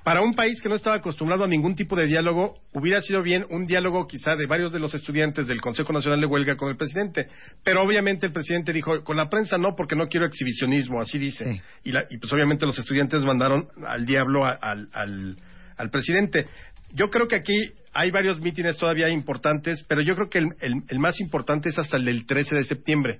Para 0.07 0.21
un 0.21 0.35
país 0.35 0.61
que 0.61 0.69
no 0.69 0.75
estaba 0.75 0.95
acostumbrado 0.95 1.43
a 1.43 1.47
ningún 1.49 1.75
tipo 1.75 1.93
de 1.97 2.05
diálogo, 2.05 2.55
hubiera 2.71 3.01
sido 3.01 3.21
bien 3.21 3.45
un 3.49 3.67
diálogo 3.67 4.07
quizá 4.07 4.37
de 4.37 4.45
varios 4.45 4.71
de 4.71 4.79
los 4.79 4.93
estudiantes 4.93 5.47
del 5.47 5.59
Consejo 5.59 5.91
Nacional 5.91 6.21
de 6.21 6.25
Huelga 6.27 6.55
con 6.55 6.69
el 6.69 6.77
presidente. 6.77 7.27
Pero 7.61 7.83
obviamente 7.83 8.25
el 8.25 8.31
presidente 8.31 8.71
dijo, 8.71 9.03
con 9.03 9.17
la 9.17 9.29
prensa 9.29 9.57
no, 9.57 9.75
porque 9.75 9.97
no 9.97 10.07
quiero 10.07 10.25
exhibicionismo, 10.25 11.01
así 11.01 11.17
dice. 11.17 11.51
Sí. 11.55 11.61
Y, 11.83 11.91
la- 11.91 12.05
y 12.09 12.19
pues 12.19 12.31
obviamente 12.31 12.65
los 12.65 12.79
estudiantes 12.79 13.21
mandaron 13.25 13.67
al 13.85 14.05
diablo 14.05 14.45
a- 14.45 14.51
al, 14.51 14.87
al- 14.93 15.35
al 15.75 15.89
presidente. 15.89 16.47
Yo 16.93 17.09
creo 17.09 17.27
que 17.27 17.35
aquí 17.35 17.57
hay 17.91 18.09
varios 18.09 18.39
mítines 18.39 18.77
todavía 18.77 19.09
importantes, 19.09 19.83
pero 19.89 19.99
yo 20.01 20.15
creo 20.15 20.29
que 20.29 20.37
el, 20.37 20.47
el- 20.61 20.83
el 20.87 20.99
más 20.99 21.19
importante 21.19 21.67
es 21.67 21.77
hasta 21.79 21.97
el 21.97 22.05
del 22.05 22.25
13 22.25 22.55
de 22.55 22.63
septiembre, 22.63 23.19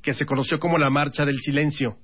que 0.00 0.14
se 0.14 0.24
conoció 0.24 0.58
como 0.58 0.78
la 0.78 0.88
Marcha 0.88 1.26
del 1.26 1.40
Silencio. 1.40 1.98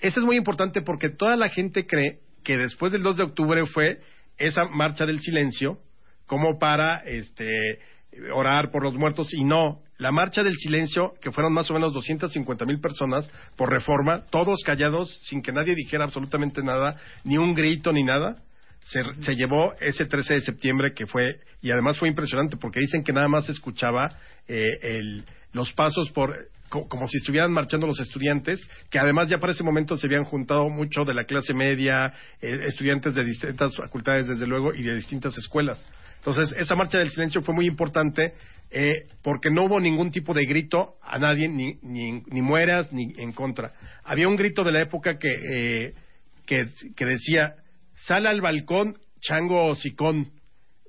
Eso 0.00 0.18
es 0.18 0.26
muy 0.26 0.34
importante 0.34 0.82
porque 0.82 1.10
toda 1.10 1.36
la 1.36 1.48
gente 1.48 1.86
cree 1.86 2.18
que 2.42 2.56
después 2.58 2.92
del 2.92 3.02
2 3.02 3.16
de 3.16 3.22
octubre 3.24 3.66
fue 3.66 4.00
esa 4.38 4.66
Marcha 4.66 5.06
del 5.06 5.20
Silencio 5.20 5.78
como 6.26 6.58
para 6.58 6.98
este, 6.98 7.78
orar 8.32 8.70
por 8.70 8.82
los 8.82 8.94
muertos 8.94 9.32
y 9.34 9.44
no. 9.44 9.80
La 9.98 10.10
Marcha 10.10 10.42
del 10.42 10.56
Silencio, 10.56 11.14
que 11.20 11.30
fueron 11.30 11.52
más 11.52 11.70
o 11.70 11.74
menos 11.74 11.92
250 11.92 12.64
mil 12.64 12.80
personas 12.80 13.30
por 13.56 13.70
reforma, 13.70 14.24
todos 14.30 14.62
callados, 14.64 15.16
sin 15.24 15.42
que 15.42 15.52
nadie 15.52 15.74
dijera 15.74 16.04
absolutamente 16.04 16.62
nada, 16.62 16.96
ni 17.24 17.38
un 17.38 17.54
grito 17.54 17.92
ni 17.92 18.02
nada, 18.02 18.42
se, 18.84 19.00
se 19.20 19.36
llevó 19.36 19.74
ese 19.80 20.06
13 20.06 20.34
de 20.34 20.40
septiembre 20.40 20.92
que 20.94 21.06
fue, 21.06 21.38
y 21.60 21.70
además 21.70 21.98
fue 21.98 22.08
impresionante 22.08 22.56
porque 22.56 22.80
dicen 22.80 23.04
que 23.04 23.12
nada 23.12 23.28
más 23.28 23.48
escuchaba 23.48 24.16
eh, 24.48 24.66
el- 24.82 25.24
los 25.52 25.72
pasos 25.74 26.10
por, 26.10 26.48
co- 26.72 26.88
como 26.88 27.06
si 27.06 27.18
estuvieran 27.18 27.52
marchando 27.52 27.86
los 27.86 28.00
estudiantes, 28.00 28.66
que 28.88 28.98
además 28.98 29.28
ya 29.28 29.38
para 29.38 29.52
ese 29.52 29.62
momento 29.62 29.94
se 29.98 30.06
habían 30.06 30.24
juntado 30.24 30.70
mucho 30.70 31.04
de 31.04 31.12
la 31.12 31.24
clase 31.24 31.52
media, 31.52 32.14
eh, 32.40 32.60
estudiantes 32.66 33.14
de 33.14 33.24
distintas 33.24 33.76
facultades 33.76 34.26
desde 34.26 34.46
luego 34.46 34.72
y 34.74 34.82
de 34.82 34.94
distintas 34.96 35.36
escuelas. 35.36 35.84
Entonces, 36.16 36.54
esa 36.56 36.74
marcha 36.74 36.98
del 36.98 37.10
silencio 37.10 37.42
fue 37.42 37.54
muy 37.54 37.66
importante 37.66 38.32
eh, 38.70 39.06
porque 39.22 39.50
no 39.50 39.64
hubo 39.64 39.80
ningún 39.80 40.10
tipo 40.10 40.32
de 40.32 40.46
grito 40.46 40.94
a 41.02 41.18
nadie, 41.18 41.46
ni, 41.48 41.74
ni, 41.82 42.22
ni 42.26 42.40
mueras, 42.40 42.90
ni 42.90 43.12
en 43.18 43.32
contra. 43.32 43.74
Había 44.02 44.28
un 44.28 44.36
grito 44.36 44.64
de 44.64 44.72
la 44.72 44.80
época 44.82 45.18
que, 45.18 45.28
eh, 45.28 45.94
que, 46.46 46.68
que 46.96 47.04
decía, 47.04 47.56
sal 47.96 48.26
al 48.26 48.40
balcón, 48.40 48.96
chango 49.20 49.66
o 49.66 49.76
sicón. 49.76 50.30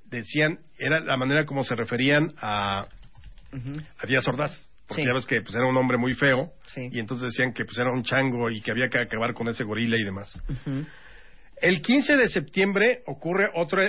Decían, 0.06 0.60
era 0.78 1.00
la 1.00 1.16
manera 1.18 1.44
como 1.44 1.62
se 1.62 1.74
referían 1.74 2.32
a, 2.38 2.86
a 3.98 4.06
Díaz 4.06 4.26
Ordaz. 4.28 4.70
Porque 4.86 5.02
Sí. 5.02 5.08
ya 5.08 5.14
ves 5.14 5.26
que 5.26 5.40
pues, 5.40 5.54
era 5.54 5.66
un 5.66 5.76
hombre 5.76 5.96
muy 5.96 6.14
feo. 6.14 6.52
Sí. 6.66 6.88
Y 6.92 6.98
entonces 6.98 7.28
decían 7.32 7.52
que 7.52 7.64
pues, 7.64 7.78
era 7.78 7.90
un 7.92 8.02
chango 8.02 8.50
y 8.50 8.60
que 8.60 8.70
había 8.70 8.88
que 8.88 8.98
acabar 8.98 9.32
con 9.34 9.48
ese 9.48 9.64
gorila 9.64 9.96
y 9.96 10.04
demás. 10.04 10.38
El 11.60 11.80
15 11.80 12.16
de 12.16 12.28
septiembre 12.28 13.02
ocurre 13.06 13.48
otro, 13.54 13.82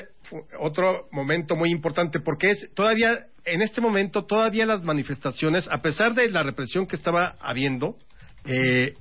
otro 0.60 1.08
momento 1.12 1.56
muy 1.56 1.70
importante 1.72 2.20
porque 2.20 2.52
es 2.52 2.70
todavía, 2.74 3.26
en 3.44 3.62
este 3.62 3.82
momento, 3.82 4.26
todavía 4.26 4.66
las 4.66 4.84
manifestaciones, 4.84 5.68
a 5.70 5.82
pesar 5.82 6.14
de 6.14 6.30
la 6.30 6.44
represión 6.44 6.88
que 6.88 6.96
estaba 6.96 7.36
habiendo, 7.42 7.98
eh, 8.46 8.94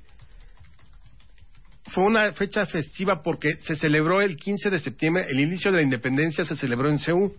fue 1.89 2.05
una 2.05 2.33
fecha 2.33 2.65
festiva 2.67 3.23
porque 3.23 3.57
se 3.61 3.77
celebró 3.77 4.23
el 4.23 4.37
15 4.37 4.71
de 4.71 4.79
septiembre, 4.81 5.27
el 5.29 5.39
inicio 5.39 5.71
de 5.71 5.77
la 5.79 5.83
independencia 5.83 6.45
se 6.45 6.57
celebró 6.57 6.89
en 6.89 6.99
Seúl. 6.99 7.33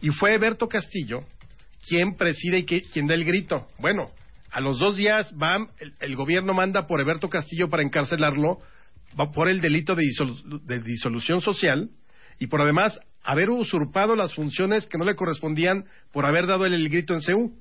Y 0.00 0.10
fue 0.10 0.38
Berto 0.38 0.68
Castillo 0.68 1.24
quien 1.88 2.16
preside 2.16 2.58
y 2.58 2.64
quien 2.64 3.06
da 3.06 3.14
el 3.14 3.24
grito. 3.24 3.66
Bueno, 3.78 4.10
a 4.50 4.60
los 4.60 4.78
dos 4.78 4.96
días 4.96 5.32
va, 5.40 5.68
el, 5.78 5.94
el 6.00 6.16
gobierno 6.16 6.54
manda 6.54 6.86
por 6.86 7.00
Eberto 7.00 7.28
Castillo 7.28 7.68
para 7.68 7.82
encarcelarlo 7.82 8.58
va 9.18 9.30
por 9.32 9.48
el 9.48 9.60
delito 9.60 9.94
de, 9.94 10.04
disolu- 10.04 10.60
de 10.62 10.80
disolución 10.80 11.40
social 11.40 11.88
y 12.38 12.46
por 12.46 12.60
además 12.62 13.00
haber 13.22 13.50
usurpado 13.50 14.14
las 14.16 14.34
funciones 14.34 14.86
que 14.86 14.98
no 14.98 15.04
le 15.04 15.16
correspondían 15.16 15.84
por 16.12 16.24
haber 16.24 16.46
dado 16.46 16.66
el 16.66 16.88
grito 16.88 17.14
en 17.14 17.20
Seúl. 17.20 17.52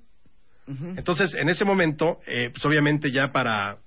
Entonces, 0.97 1.33
en 1.35 1.47
ese 1.47 1.63
momento, 1.63 2.19
eh, 2.27 2.49
pues 2.51 2.63
obviamente 2.65 3.09
ya 3.11 3.31
para 3.31 3.77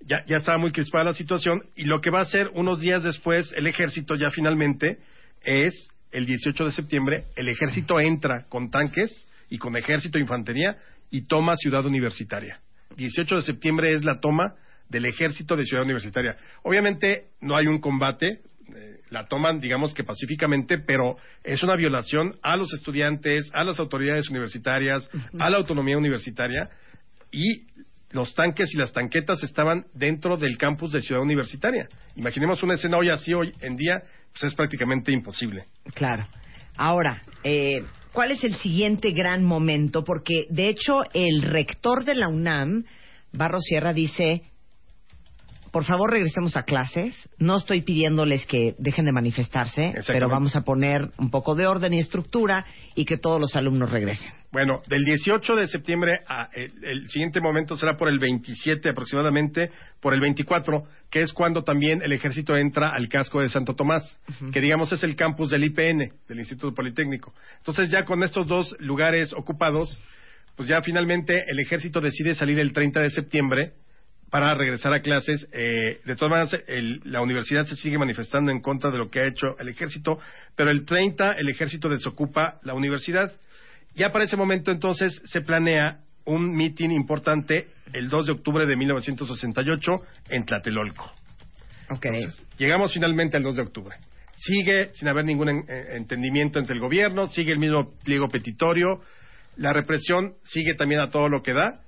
ya, 0.00 0.22
ya 0.26 0.36
estaba 0.36 0.58
muy 0.58 0.72
crispada 0.72 1.04
la 1.04 1.14
situación 1.14 1.62
y 1.74 1.84
lo 1.84 2.02
que 2.02 2.10
va 2.10 2.18
a 2.18 2.24
hacer 2.24 2.50
unos 2.52 2.80
días 2.80 3.02
después 3.02 3.50
el 3.56 3.66
ejército 3.66 4.14
ya 4.14 4.28
finalmente 4.30 4.98
es 5.42 5.88
el 6.14 6.26
18 6.26 6.66
de 6.66 6.70
septiembre, 6.70 7.24
el 7.34 7.48
ejército 7.48 7.98
entra 7.98 8.46
con 8.48 8.70
tanques 8.70 9.26
y 9.50 9.58
con 9.58 9.76
ejército 9.76 10.16
e 10.16 10.20
infantería 10.20 10.78
y 11.10 11.22
toma 11.22 11.56
Ciudad 11.56 11.84
Universitaria. 11.84 12.60
18 12.96 13.36
de 13.36 13.42
septiembre 13.42 13.92
es 13.92 14.04
la 14.04 14.20
toma 14.20 14.54
del 14.88 15.06
ejército 15.06 15.56
de 15.56 15.64
Ciudad 15.64 15.84
Universitaria. 15.84 16.36
Obviamente 16.62 17.30
no 17.40 17.56
hay 17.56 17.66
un 17.66 17.80
combate, 17.80 18.42
eh, 18.72 19.00
la 19.10 19.26
toman 19.26 19.58
digamos 19.58 19.92
que 19.92 20.04
pacíficamente, 20.04 20.78
pero 20.78 21.16
es 21.42 21.64
una 21.64 21.74
violación 21.74 22.36
a 22.42 22.56
los 22.56 22.72
estudiantes, 22.72 23.50
a 23.52 23.64
las 23.64 23.80
autoridades 23.80 24.30
universitarias, 24.30 25.10
a 25.40 25.50
la 25.50 25.56
autonomía 25.56 25.98
universitaria 25.98 26.70
y 27.32 27.66
los 28.14 28.32
tanques 28.32 28.72
y 28.72 28.78
las 28.78 28.92
tanquetas 28.92 29.42
estaban 29.42 29.86
dentro 29.92 30.36
del 30.36 30.56
campus 30.56 30.92
de 30.92 31.02
Ciudad 31.02 31.20
Universitaria. 31.20 31.88
Imaginemos 32.14 32.62
una 32.62 32.74
escena 32.74 32.96
hoy 32.96 33.10
así, 33.10 33.34
hoy 33.34 33.52
en 33.60 33.76
día, 33.76 34.02
pues 34.32 34.44
es 34.44 34.54
prácticamente 34.54 35.10
imposible. 35.10 35.64
Claro. 35.94 36.26
Ahora, 36.76 37.22
eh, 37.42 37.84
¿cuál 38.12 38.30
es 38.30 38.44
el 38.44 38.54
siguiente 38.54 39.10
gran 39.10 39.44
momento? 39.44 40.04
Porque, 40.04 40.46
de 40.48 40.68
hecho, 40.68 41.02
el 41.12 41.42
rector 41.42 42.04
de 42.04 42.14
la 42.14 42.28
UNAM, 42.28 42.84
Barro 43.32 43.60
Sierra, 43.60 43.92
dice, 43.92 44.42
por 45.74 45.84
favor 45.84 46.12
regresemos 46.12 46.56
a 46.56 46.62
clases. 46.62 47.16
No 47.36 47.56
estoy 47.56 47.82
pidiéndoles 47.82 48.46
que 48.46 48.76
dejen 48.78 49.06
de 49.06 49.10
manifestarse, 49.12 49.92
pero 50.06 50.28
vamos 50.28 50.54
a 50.54 50.60
poner 50.60 51.10
un 51.18 51.32
poco 51.32 51.56
de 51.56 51.66
orden 51.66 51.92
y 51.92 51.98
estructura 51.98 52.64
y 52.94 53.04
que 53.04 53.18
todos 53.18 53.40
los 53.40 53.56
alumnos 53.56 53.90
regresen. 53.90 54.32
Bueno, 54.52 54.82
del 54.86 55.04
18 55.04 55.56
de 55.56 55.66
septiembre 55.66 56.20
a 56.28 56.48
el, 56.54 56.84
el 56.84 57.08
siguiente 57.08 57.40
momento 57.40 57.76
será 57.76 57.96
por 57.96 58.08
el 58.08 58.20
27 58.20 58.88
aproximadamente, 58.88 59.72
por 60.00 60.14
el 60.14 60.20
24, 60.20 60.84
que 61.10 61.22
es 61.22 61.32
cuando 61.32 61.64
también 61.64 62.02
el 62.02 62.12
ejército 62.12 62.56
entra 62.56 62.90
al 62.90 63.08
casco 63.08 63.42
de 63.42 63.48
Santo 63.48 63.74
Tomás, 63.74 64.20
que 64.52 64.60
digamos 64.60 64.92
es 64.92 65.02
el 65.02 65.16
campus 65.16 65.50
del 65.50 65.64
IPN, 65.64 66.12
del 66.28 66.38
Instituto 66.38 66.72
Politécnico. 66.72 67.34
Entonces 67.56 67.90
ya 67.90 68.04
con 68.04 68.22
estos 68.22 68.46
dos 68.46 68.76
lugares 68.78 69.32
ocupados, 69.32 70.00
pues 70.54 70.68
ya 70.68 70.80
finalmente 70.82 71.42
el 71.48 71.58
ejército 71.58 72.00
decide 72.00 72.36
salir 72.36 72.60
el 72.60 72.72
30 72.72 73.00
de 73.00 73.10
septiembre 73.10 73.72
para 74.34 74.52
regresar 74.56 74.92
a 74.92 75.00
clases. 75.00 75.46
Eh, 75.52 76.00
de 76.04 76.16
todas 76.16 76.28
maneras, 76.28 76.60
el- 76.66 77.00
la 77.04 77.20
universidad 77.20 77.66
se 77.66 77.76
sigue 77.76 77.98
manifestando 77.98 78.50
en 78.50 78.60
contra 78.60 78.90
de 78.90 78.98
lo 78.98 79.08
que 79.08 79.20
ha 79.20 79.26
hecho 79.26 79.56
el 79.60 79.68
ejército, 79.68 80.18
pero 80.56 80.70
el 80.70 80.84
30 80.84 81.34
el 81.34 81.48
ejército 81.48 81.88
desocupa 81.88 82.58
la 82.64 82.74
universidad. 82.74 83.30
Ya 83.94 84.10
para 84.10 84.24
ese 84.24 84.36
momento 84.36 84.72
entonces 84.72 85.22
se 85.26 85.40
planea 85.42 86.00
un 86.24 86.50
mitin 86.50 86.90
importante 86.90 87.68
el 87.92 88.08
2 88.08 88.26
de 88.26 88.32
octubre 88.32 88.66
de 88.66 88.74
1968 88.74 89.92
en 90.30 90.44
Tlatelolco. 90.44 91.14
Entonces, 92.18 92.44
llegamos 92.58 92.92
finalmente 92.92 93.36
al 93.36 93.44
2 93.44 93.54
de 93.54 93.62
octubre. 93.62 93.94
Sigue 94.36 94.90
sin 94.94 95.06
haber 95.06 95.26
ningún 95.26 95.48
en- 95.48 95.64
eh, 95.68 95.84
entendimiento 95.90 96.58
entre 96.58 96.74
el 96.74 96.80
gobierno, 96.80 97.28
sigue 97.28 97.52
el 97.52 97.60
mismo 97.60 97.94
pliego 98.02 98.28
petitorio, 98.28 99.00
la 99.58 99.72
represión 99.72 100.34
sigue 100.42 100.74
también 100.74 101.02
a 101.02 101.08
todo 101.08 101.28
lo 101.28 101.40
que 101.40 101.52
da, 101.52 101.82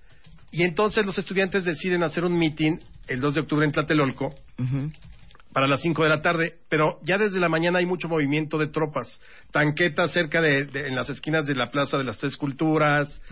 y 0.50 0.64
entonces 0.64 1.04
los 1.04 1.18
estudiantes 1.18 1.64
deciden 1.64 2.02
hacer 2.02 2.24
un 2.24 2.38
mitin 2.38 2.80
el 3.09 3.20
2 3.20 3.35
de 3.35 3.40
octubre 3.40 3.64
en 3.64 3.72
Tlatelolco 3.72 4.35
para 5.52 5.66
las 5.68 5.80
5 5.80 6.02
de 6.02 6.09
la 6.11 6.20
tarde, 6.20 6.54
pero 6.68 6.98
ya 7.02 7.16
desde 7.16 7.40
la 7.40 7.48
mañana 7.48 7.78
hay 7.78 7.87
mucho 7.87 8.09
movimiento 8.09 8.59
de 8.59 8.66
tropas, 8.66 9.20
tanquetas 9.52 10.12
cerca 10.12 10.40
de, 10.42 10.64
de- 10.66 10.88
en 10.88 10.94
las 10.94 11.09
esquinas 11.09 11.46
de 11.46 11.54
la 11.54 11.70
Plaza 11.70 11.96
de 11.96 12.04
las 12.04 12.18
Tres 12.18 12.37
Culturas. 12.37 13.22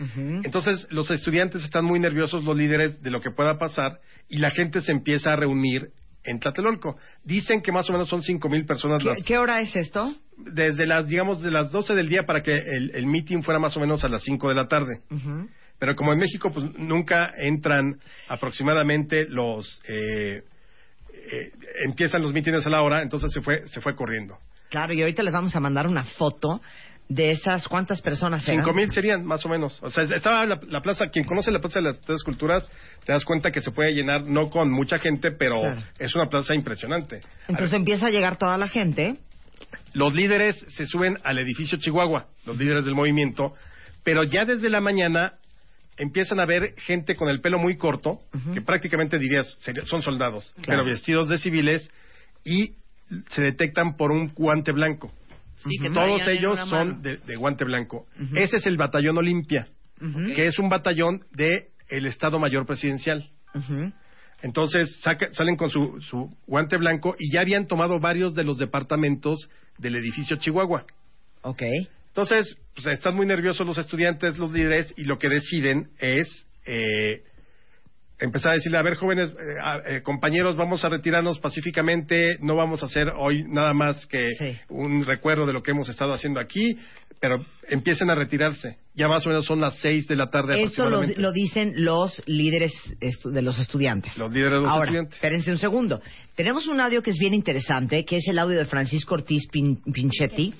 Entonces 0.43 0.87
los 0.89 1.09
estudiantes 1.11 1.63
están 1.63 1.85
muy 1.85 1.99
nerviosos, 1.99 2.43
los 2.43 2.57
líderes, 2.57 3.01
de 3.03 3.11
lo 3.11 3.21
que 3.21 3.29
pueda 3.31 3.57
pasar 3.59 3.99
y 4.27 4.39
la 4.39 4.49
gente 4.49 4.81
se 4.81 4.91
empieza 4.91 5.33
a 5.33 5.35
reunir 5.35 5.89
en 6.23 6.39
Tlatelolco. 6.39 6.97
Dicen 7.23 7.61
que 7.61 7.71
más 7.71 7.87
o 7.89 7.93
menos 7.93 8.09
son 8.09 8.23
cinco 8.23 8.49
mil 8.49 8.65
personas 8.65 9.03
las 9.03 9.17
¿Qué, 9.17 9.23
qué 9.23 9.37
hora 9.37 9.61
es 9.61 9.75
esto? 9.75 10.15
desde 10.37 10.85
las, 10.87 11.07
digamos, 11.07 11.41
de 11.43 11.51
las 11.51 11.71
12 11.71 11.93
del 11.95 12.09
día 12.09 12.23
para 12.25 12.41
que 12.41 12.51
el, 12.51 12.91
el 12.95 13.05
meeting 13.05 13.41
fuera 13.43 13.59
más 13.59 13.77
o 13.77 13.79
menos 13.79 14.03
a 14.03 14.09
las 14.09 14.23
5 14.23 14.49
de 14.49 14.55
la 14.55 14.67
tarde. 14.67 15.01
Pero 15.79 15.95
como 15.95 16.13
en 16.13 16.19
México, 16.19 16.51
pues 16.53 16.65
nunca 16.77 17.31
entran 17.37 17.99
aproximadamente 18.29 19.25
los. 19.27 19.81
Eh, 19.87 20.41
eh, 21.31 21.51
empiezan 21.85 22.21
los 22.21 22.33
mítines 22.33 22.65
a 22.65 22.69
la 22.69 22.81
hora, 22.81 23.01
entonces 23.01 23.31
se 23.33 23.41
fue, 23.41 23.67
se 23.67 23.81
fue 23.81 23.95
corriendo. 23.95 24.37
Claro, 24.69 24.93
y 24.93 25.01
ahorita 25.01 25.23
les 25.23 25.33
vamos 25.33 25.55
a 25.55 25.59
mandar 25.59 25.87
una 25.87 26.03
foto 26.03 26.61
de 27.07 27.31
esas 27.31 27.67
cuántas 27.67 28.01
personas 28.01 28.47
eran. 28.47 28.61
Cinco 28.63 28.73
mil 28.73 28.89
serían, 28.91 29.23
más 29.25 29.45
o 29.45 29.49
menos. 29.49 29.81
O 29.83 29.89
sea, 29.89 30.03
estaba 30.05 30.45
la, 30.45 30.59
la 30.67 30.81
plaza, 30.81 31.07
quien 31.09 31.25
conoce 31.25 31.51
la 31.51 31.59
plaza 31.59 31.79
de 31.79 31.85
las 31.85 32.01
tres 32.01 32.23
culturas, 32.23 32.69
te 33.05 33.11
das 33.11 33.23
cuenta 33.25 33.51
que 33.51 33.61
se 33.61 33.71
puede 33.71 33.93
llenar, 33.93 34.23
no 34.23 34.49
con 34.49 34.71
mucha 34.71 34.97
gente, 34.99 35.31
pero 35.31 35.61
Claro. 35.61 35.81
es 35.99 36.15
una 36.15 36.27
plaza 36.29 36.55
impresionante. 36.55 37.21
Entonces 37.47 37.73
empieza 37.73 38.07
a 38.07 38.09
llegar 38.09 38.37
toda 38.37 38.57
la 38.57 38.67
gente. 38.67 39.17
los 39.93 40.13
líderes 40.13 40.57
se 40.69 40.85
suben 40.85 41.17
al 41.23 41.37
edificio 41.39 41.77
Chihuahua, 41.77 42.27
los 42.45 42.57
líderes 42.57 42.85
del 42.85 42.95
movimiento, 42.95 43.53
pero 44.03 44.23
ya 44.23 44.45
desde 44.45 44.69
la 44.69 44.81
mañana 44.81 45.33
empiezan 45.97 46.39
a 46.39 46.45
ver 46.45 46.73
gente 46.77 47.15
con 47.15 47.29
el 47.29 47.41
pelo 47.41 47.57
muy 47.59 47.77
corto, 47.77 48.19
que 48.53 48.61
prácticamente 48.61 49.17
dirías 49.19 49.47
son 49.85 50.01
soldados, 50.01 50.53
Claro. 50.61 50.83
pero 50.83 50.85
vestidos 50.85 51.29
de 51.29 51.37
civiles 51.37 51.89
y 52.43 52.73
se 53.29 53.41
detectan 53.41 53.95
por 53.97 54.11
un 54.11 54.33
guante 54.33 54.71
blanco. 54.71 55.11
Sí, 55.63 55.77
Todos 55.93 56.27
ellos 56.27 56.59
son 56.69 57.01
de, 57.01 57.17
de 57.17 57.35
guante 57.37 57.63
blanco. 57.65 58.05
Ese 58.35 58.57
es 58.57 58.65
el 58.67 58.77
batallón 58.77 59.17
Olimpia, 59.17 59.67
que 60.35 60.47
es 60.47 60.59
un 60.59 60.69
batallón 60.69 61.23
de 61.31 61.69
el 61.89 62.05
Estado 62.07 62.39
Mayor 62.39 62.65
Presidencial. 62.65 63.29
Entonces 64.41 64.99
saca- 65.01 65.33
salen 65.33 65.55
con 65.55 65.69
su, 65.69 66.01
su 66.01 66.29
guante 66.45 66.77
blanco 66.77 67.15
y 67.17 67.31
ya 67.31 67.41
habían 67.41 67.67
tomado 67.67 67.99
varios 67.99 68.35
de 68.35 68.43
los 68.43 68.57
departamentos 68.57 69.49
del 69.77 69.95
edificio 69.95 70.35
Chihuahua. 70.37 70.85
Ok. 71.41 71.63
Entonces, 72.15 72.55
pues, 72.73 72.87
están 72.87 73.13
muy 73.13 73.25
nerviosos 73.25 73.67
los 73.67 73.77
estudiantes, 73.77 74.37
los 74.37 74.53
líderes, 74.53 74.93
y 74.95 75.03
lo 75.03 75.19
que 75.19 75.27
deciden 75.27 75.89
es 75.99 76.47
eh, 76.65 77.25
empezar 78.19 78.51
a 78.51 78.55
decirle, 78.55 78.77
a 78.77 78.81
ver, 78.81 78.95
jóvenes, 78.95 79.29
eh, 79.31 79.95
eh, 79.97 80.01
compañeros, 80.01 80.55
vamos 80.55 80.83
a 80.85 80.89
retirarnos 80.89 81.39
pacíficamente, 81.39 82.37
no 82.41 82.55
vamos 82.55 82.81
a 82.81 82.85
hacer 82.85 83.11
hoy 83.15 83.43
nada 83.47 83.73
más 83.73 84.05
que 84.07 84.31
Sí. 84.37 84.57
un 84.69 85.05
recuerdo 85.05 85.45
de 85.45 85.53
lo 85.53 85.61
que 85.61 85.71
hemos 85.71 85.89
estado 85.89 86.13
haciendo 86.13 86.39
aquí, 86.39 86.77
pero 87.19 87.43
empiecen 87.69 88.09
a 88.09 88.15
retirarse. 88.15 88.77
Ya 88.93 89.07
más 89.07 89.25
o 89.25 89.29
menos 89.29 89.45
son 89.45 89.59
las 89.59 89.77
seis 89.79 90.07
de 90.07 90.15
la 90.15 90.27
tarde 90.29 90.61
Eso 90.63 90.89
lo, 90.89 91.31
dicen 91.31 91.73
los 91.75 92.21
líderes 92.27 92.71
de 92.99 93.41
los 93.41 93.59
estudiantes. 93.59 94.17
Los 94.17 94.31
líderes 94.31 94.53
de 94.53 94.61
los 94.61 94.69
Ahora, 94.69 94.83
estudiantes. 94.85 95.15
espérense 95.15 95.51
un 95.51 95.57
segundo. 95.57 96.01
Tenemos 96.35 96.67
un 96.67 96.79
audio 96.79 97.01
que 97.01 97.11
es 97.11 97.17
bien 97.17 97.33
interesante, 97.33 98.05
que 98.05 98.17
es 98.17 98.27
el 98.27 98.39
audio 98.39 98.57
de 98.59 98.65
Francisco 98.65 99.15
Ortiz 99.15 99.47
Pin- 99.51 99.81
Pinchetti, 99.91 100.53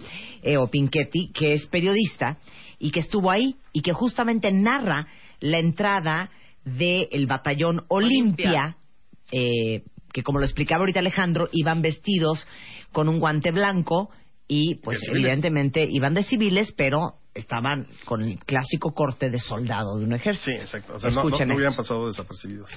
eh, 0.43 0.57
o 0.57 0.67
Pinchetti, 0.67 1.31
que 1.33 1.53
es 1.53 1.65
periodista 1.67 2.37
y 2.79 2.91
que 2.91 2.99
estuvo 3.01 3.31
ahí 3.31 3.55
y 3.71 3.81
que 3.81 3.93
justamente 3.93 4.51
narra 4.51 5.07
la 5.39 5.59
entrada 5.59 6.29
del 6.65 7.27
batallón 7.27 7.85
Olimpia, 7.87 8.77
eh, 9.31 9.83
que 10.11 10.23
como 10.23 10.39
lo 10.39 10.45
explicaba 10.45 10.81
ahorita 10.81 10.99
Alejandro, 10.99 11.47
iban 11.51 11.81
vestidos 11.81 12.47
con 12.91 13.07
un 13.07 13.19
guante 13.19 13.51
blanco 13.51 14.09
y 14.47 14.75
pues 14.75 14.99
De 15.01 15.11
evidentemente 15.11 15.87
iban 15.89 16.13
de 16.13 16.23
civiles, 16.23 16.73
pero 16.77 17.15
estaban 17.33 17.87
con 18.05 18.21
el 18.23 18.39
clásico 18.39 18.93
corte 18.93 19.29
de 19.29 19.39
soldado 19.39 19.97
de 19.97 20.05
un 20.05 20.13
ejército. 20.13 20.45
Sí, 20.45 20.51
exacto. 20.51 20.95
O 20.95 20.99
sea, 20.99 21.09
no, 21.09 21.23
no, 21.23 21.29
no 21.29 21.55
hubieran 21.55 21.75
pasado 21.75 22.07
desapercibidos. 22.07 22.69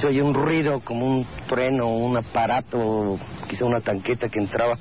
Se 0.00 0.06
oye 0.06 0.22
un 0.22 0.34
ruido 0.34 0.80
como 0.80 1.06
un 1.06 1.26
trueno, 1.46 1.88
un 1.88 2.16
aparato, 2.16 3.18
quizá 3.48 3.64
una 3.64 3.80
tanqueta 3.80 4.28
que 4.28 4.38
entraba. 4.38 4.78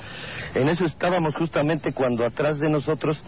En 0.55 0.69
eso 0.69 0.85
estábamos 0.85 1.35
justamente 1.35 1.93
cuando 1.93 2.25
atrás 2.25 2.57
de 2.57 2.69
nosotros, 2.69 3.21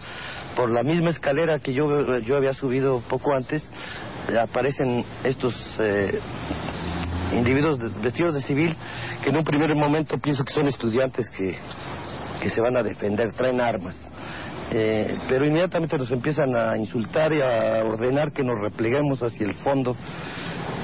por 0.56 0.70
la 0.70 0.82
misma 0.82 1.10
escalera 1.10 1.58
que 1.58 1.74
yo, 1.74 2.18
yo 2.20 2.36
había 2.36 2.54
subido 2.54 3.00
poco 3.08 3.34
antes, 3.34 3.62
aparecen 4.38 5.04
estos 5.24 5.54
eh, 5.78 6.18
individuos 7.32 7.78
vestidos 8.02 8.34
de 8.34 8.42
civil 8.42 8.76
que 9.22 9.30
en 9.30 9.36
un 9.36 9.44
primer 9.44 9.74
momento 9.74 10.18
pienso 10.18 10.44
que 10.44 10.52
son 10.52 10.66
estudiantes 10.66 11.28
que, 11.30 11.56
que 12.40 12.50
se 12.50 12.60
van 12.60 12.76
a 12.76 12.82
defender, 12.82 13.32
traen 13.32 13.60
armas. 13.60 13.96
Eh, 14.72 15.18
pero 15.28 15.44
inmediatamente 15.44 15.98
nos 15.98 16.10
empiezan 16.12 16.54
a 16.54 16.76
insultar 16.76 17.32
y 17.32 17.42
a 17.42 17.82
ordenar 17.84 18.32
que 18.32 18.44
nos 18.44 18.58
repleguemos 18.60 19.20
hacia 19.22 19.46
el 19.46 19.54
fondo, 19.54 19.96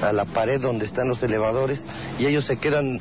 a 0.01 0.11
la 0.11 0.25
pared 0.25 0.59
donde 0.61 0.85
están 0.85 1.07
los 1.07 1.23
elevadores, 1.23 1.81
y 2.19 2.25
ellos 2.25 2.45
se 2.45 2.57
quedan 2.57 2.99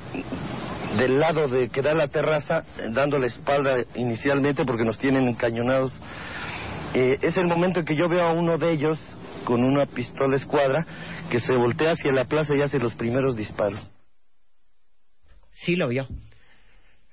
del 0.97 1.19
lado 1.19 1.49
de 1.49 1.69
que 1.69 1.83
da 1.83 1.93
la 1.95 2.07
terraza, 2.07 2.65
dando 2.91 3.19
la 3.19 3.27
espalda 3.27 3.79
inicialmente 3.97 4.65
porque 4.65 4.85
nos 4.85 4.97
tienen 4.99 5.27
encañonados. 5.27 5.93
Eh, 6.95 7.19
es 7.21 7.37
el 7.37 7.47
momento 7.47 7.81
en 7.81 7.87
que 7.87 7.97
yo 7.97 8.09
veo 8.09 8.25
a 8.25 8.33
uno 8.33 8.57
de 8.57 8.71
ellos 8.71 8.99
con 9.47 9.65
una 9.65 9.87
pistola 9.87 10.37
escuadra 10.37 10.85
que 11.31 11.39
se 11.41 11.55
voltea 11.55 11.93
hacia 11.93 12.13
la 12.13 12.25
plaza 12.27 12.55
y 12.55 12.61
hace 12.63 12.79
los 12.81 12.93
primeros 12.95 13.37
disparos. 13.37 13.81
Sí 15.53 15.77
lo 15.77 15.89
vio. 15.89 16.07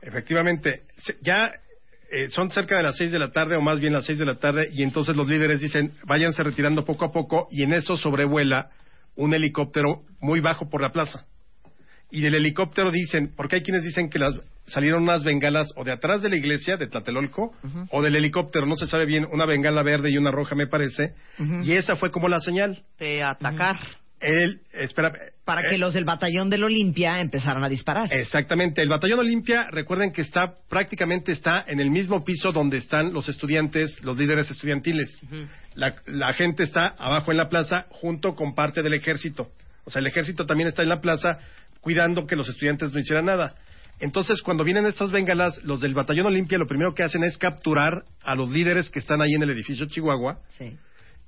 Efectivamente, 0.01 0.81
se- 0.97 1.15
ya 1.21 1.53
eh, 2.11 2.29
son 2.29 2.51
cerca 2.51 2.75
de 2.75 2.83
las 2.83 2.97
seis 2.97 3.11
de 3.11 3.19
la 3.19 3.31
tarde, 3.31 3.55
o 3.55 3.61
más 3.61 3.79
bien 3.79 3.93
las 3.93 4.05
seis 4.05 4.19
de 4.19 4.25
la 4.25 4.35
tarde, 4.35 4.69
y 4.73 4.83
entonces 4.83 5.15
los 5.15 5.27
líderes 5.29 5.61
dicen, 5.61 5.93
váyanse 6.05 6.43
retirando 6.43 6.83
poco 6.83 7.05
a 7.05 7.11
poco, 7.11 7.47
y 7.51 7.63
en 7.63 7.71
eso 7.73 7.95
sobrevuela 7.95 8.71
un 9.15 9.33
helicóptero 9.33 10.03
muy 10.19 10.39
bajo 10.39 10.69
por 10.69 10.81
la 10.81 10.91
plaza. 10.91 11.25
Y 12.11 12.21
del 12.21 12.35
helicóptero 12.35 12.91
dicen, 12.91 13.31
porque 13.35 13.57
hay 13.57 13.63
quienes 13.63 13.83
dicen 13.83 14.09
que 14.09 14.19
las, 14.19 14.35
salieron 14.65 15.03
unas 15.03 15.23
bengalas 15.23 15.69
o 15.75 15.83
de 15.83 15.91
atrás 15.91 16.21
de 16.21 16.29
la 16.29 16.35
iglesia, 16.35 16.77
de 16.77 16.87
Tlatelolco, 16.87 17.53
o 17.89 18.01
del 18.01 18.15
helicóptero, 18.15 18.65
no 18.65 18.75
se 18.75 18.87
sabe 18.87 19.05
bien, 19.05 19.27
una 19.31 19.45
bengala 19.45 19.83
verde 19.83 20.09
y 20.09 20.17
una 20.17 20.31
roja 20.31 20.55
me 20.55 20.67
parece, 20.67 21.13
y 21.63 21.73
esa 21.73 21.95
fue 21.95 22.11
como 22.11 22.27
la 22.27 22.39
señal. 22.39 22.83
De 22.99 23.23
atacar. 23.23 23.77
Él, 24.23 24.61
espera, 24.71 25.11
Para 25.43 25.67
eh, 25.67 25.71
que 25.71 25.77
los 25.77 25.93
del 25.93 26.05
batallón 26.05 26.49
del 26.49 26.63
Olimpia 26.63 27.19
empezaran 27.19 27.61
a 27.61 27.67
disparar. 27.67 28.11
Exactamente. 28.13 28.81
El 28.81 28.87
batallón 28.87 29.19
Olimpia, 29.19 29.67
recuerden 29.69 30.13
que 30.13 30.21
está 30.21 30.55
prácticamente 30.69 31.33
está 31.33 31.65
en 31.67 31.81
el 31.81 31.91
mismo 31.91 32.23
piso 32.23 32.53
donde 32.53 32.77
están 32.77 33.11
los 33.11 33.27
estudiantes, 33.27 34.01
los 34.01 34.17
líderes 34.17 34.49
estudiantiles. 34.49 35.21
la, 35.75 35.93
la 36.05 36.33
gente 36.33 36.63
está 36.63 36.95
abajo 36.97 37.31
en 37.31 37.37
la 37.37 37.49
plaza 37.49 37.85
junto 37.89 38.33
con 38.33 38.55
parte 38.55 38.81
del 38.81 38.93
ejército. 38.93 39.51
O 39.83 39.91
sea, 39.91 39.99
el 39.99 40.07
ejército 40.07 40.45
también 40.45 40.69
está 40.69 40.83
en 40.83 40.89
la 40.89 41.01
plaza 41.01 41.39
cuidando 41.81 42.25
que 42.25 42.37
los 42.37 42.47
estudiantes 42.47 42.93
no 42.93 42.99
hicieran 43.01 43.25
nada. 43.25 43.55
Entonces, 44.03 44.41
cuando 44.41 44.65
vienen 44.65 44.85
estas 44.85 45.11
bengalas, 45.11 45.63
los 45.63 45.79
del 45.79 45.93
batallón 45.93 46.25
Olimpia 46.25 46.57
lo 46.57 46.67
primero 46.67 46.93
que 46.93 47.03
hacen 47.03 47.23
es 47.23 47.37
capturar 47.37 48.03
a 48.21 48.35
los 48.35 48.49
líderes 48.49 48.89
que 48.89 48.99
están 48.99 49.21
ahí 49.21 49.31
en 49.33 49.43
el 49.43 49.49
edificio 49.51 49.85
Chihuahua 49.85 50.39
Sí. 50.57 50.75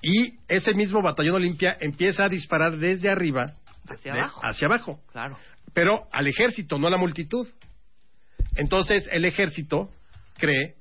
y 0.02 0.34
ese 0.50 0.74
mismo 0.74 1.02
batallón 1.02 1.36
Olimpia 1.36 1.78
empieza 1.80 2.26
a 2.26 2.30
disparar 2.30 2.78
desde 2.78 3.10
arriba 3.10 3.54
Hacia 3.88 4.12
de- 4.14 4.20
abajo. 4.20 4.42
hacia 4.44 4.68
abajo 4.68 5.00
Claro. 5.14 5.38
pero 5.74 6.02
al 6.12 6.28
ejército, 6.28 6.78
no 6.78 6.88
a 6.88 6.90
la 6.90 6.98
multitud. 6.98 7.48
Entonces 8.58 9.08
el 9.12 9.24
ejército 9.24 9.90
cree 10.38 10.76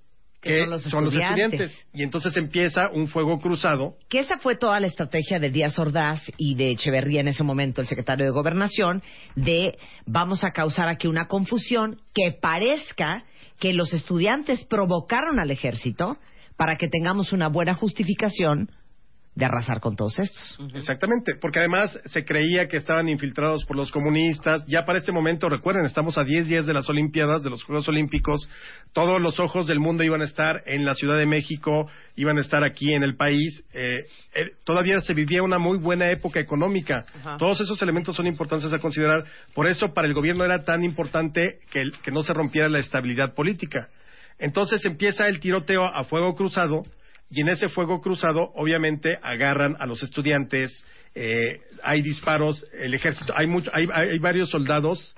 Que 0.44 0.58
son 0.60 0.70
los 0.70 0.82
son 0.82 1.04
los 1.04 1.14
estudiantes 1.14 1.86
y 1.92 2.02
entonces 2.02 2.36
empieza 2.36 2.90
un 2.92 3.08
fuego 3.08 3.40
cruzado. 3.40 3.96
Que 4.08 4.20
esa 4.20 4.38
fue 4.38 4.56
toda 4.56 4.78
la 4.78 4.86
estrategia 4.86 5.38
de 5.38 5.50
Díaz 5.50 5.78
Ordaz 5.78 6.20
y 6.36 6.54
de 6.54 6.72
Echeverría 6.72 7.22
en 7.22 7.28
ese 7.28 7.42
momento, 7.42 7.80
el 7.80 7.86
secretario 7.86 8.26
de 8.26 8.30
Gobernación, 8.30 9.02
de 9.34 9.76
vamos 10.06 10.44
a 10.44 10.50
causar 10.50 10.88
aquí 10.88 11.08
una 11.08 11.26
confusión 11.26 11.96
que 12.12 12.32
parezca 12.32 13.24
que 13.58 13.72
los 13.72 13.92
estudiantes 13.92 14.64
provocaron 14.66 15.40
al 15.40 15.50
ejército 15.50 16.18
para 16.56 16.76
que 16.76 16.88
tengamos 16.88 17.32
una 17.32 17.48
buena 17.48 17.74
justificación 17.74 18.70
de 19.36 19.44
arrasar 19.44 19.80
con 19.80 19.96
todos 19.96 20.16
estos. 20.20 20.56
Exactamente, 20.74 21.34
porque 21.40 21.58
además 21.58 21.98
se 22.06 22.24
creía 22.24 22.68
que 22.68 22.76
estaban 22.76 23.08
infiltrados 23.08 23.64
por 23.64 23.76
los 23.76 23.90
comunistas. 23.90 24.64
Ya 24.68 24.84
para 24.84 25.00
este 25.00 25.10
momento, 25.10 25.48
recuerden, 25.48 25.84
estamos 25.86 26.16
a 26.18 26.22
10 26.24 26.46
días 26.46 26.66
de 26.66 26.72
las 26.72 26.88
Olimpiadas, 26.88 27.42
de 27.42 27.50
los 27.50 27.64
Juegos 27.64 27.88
Olímpicos. 27.88 28.48
Todos 28.92 29.20
los 29.20 29.40
ojos 29.40 29.66
del 29.66 29.80
mundo 29.80 30.04
iban 30.04 30.20
a 30.20 30.24
estar 30.24 30.62
en 30.66 30.84
la 30.84 30.94
Ciudad 30.94 31.18
de 31.18 31.26
México, 31.26 31.88
iban 32.14 32.38
a 32.38 32.42
estar 32.42 32.62
aquí 32.62 32.94
en 32.94 33.02
el 33.02 33.16
país. 33.16 33.64
Eh, 33.72 34.04
eh, 34.36 34.50
todavía 34.64 35.00
se 35.00 35.14
vivía 35.14 35.42
una 35.42 35.58
muy 35.58 35.78
buena 35.78 36.10
época 36.12 36.38
económica. 36.38 37.04
Ajá. 37.18 37.36
Todos 37.36 37.60
esos 37.60 37.82
elementos 37.82 38.14
son 38.14 38.28
importantes 38.28 38.72
a 38.72 38.78
considerar. 38.78 39.24
Por 39.52 39.66
eso, 39.66 39.92
para 39.92 40.06
el 40.06 40.14
gobierno 40.14 40.44
era 40.44 40.62
tan 40.62 40.84
importante 40.84 41.58
que, 41.72 41.80
el- 41.80 41.98
que 42.02 42.12
no 42.12 42.22
se 42.22 42.32
rompiera 42.32 42.68
la 42.68 42.78
estabilidad 42.78 43.34
política. 43.34 43.88
Entonces 44.38 44.84
empieza 44.84 45.26
el 45.26 45.40
tiroteo 45.40 45.84
a 45.84 46.04
fuego 46.04 46.36
cruzado 46.36 46.84
y 47.30 47.40
en 47.40 47.48
ese 47.48 47.68
fuego 47.68 48.00
cruzado 48.00 48.52
obviamente 48.54 49.18
agarran 49.22 49.76
a 49.78 49.86
los 49.86 50.02
estudiantes, 50.02 50.84
eh, 51.14 51.60
hay 51.82 52.02
disparos, 52.02 52.64
el 52.80 52.94
ejército, 52.94 53.32
hay, 53.36 53.46
mucho, 53.46 53.70
hay, 53.72 53.88
hay 53.92 54.18
varios 54.18 54.50
soldados 54.50 55.14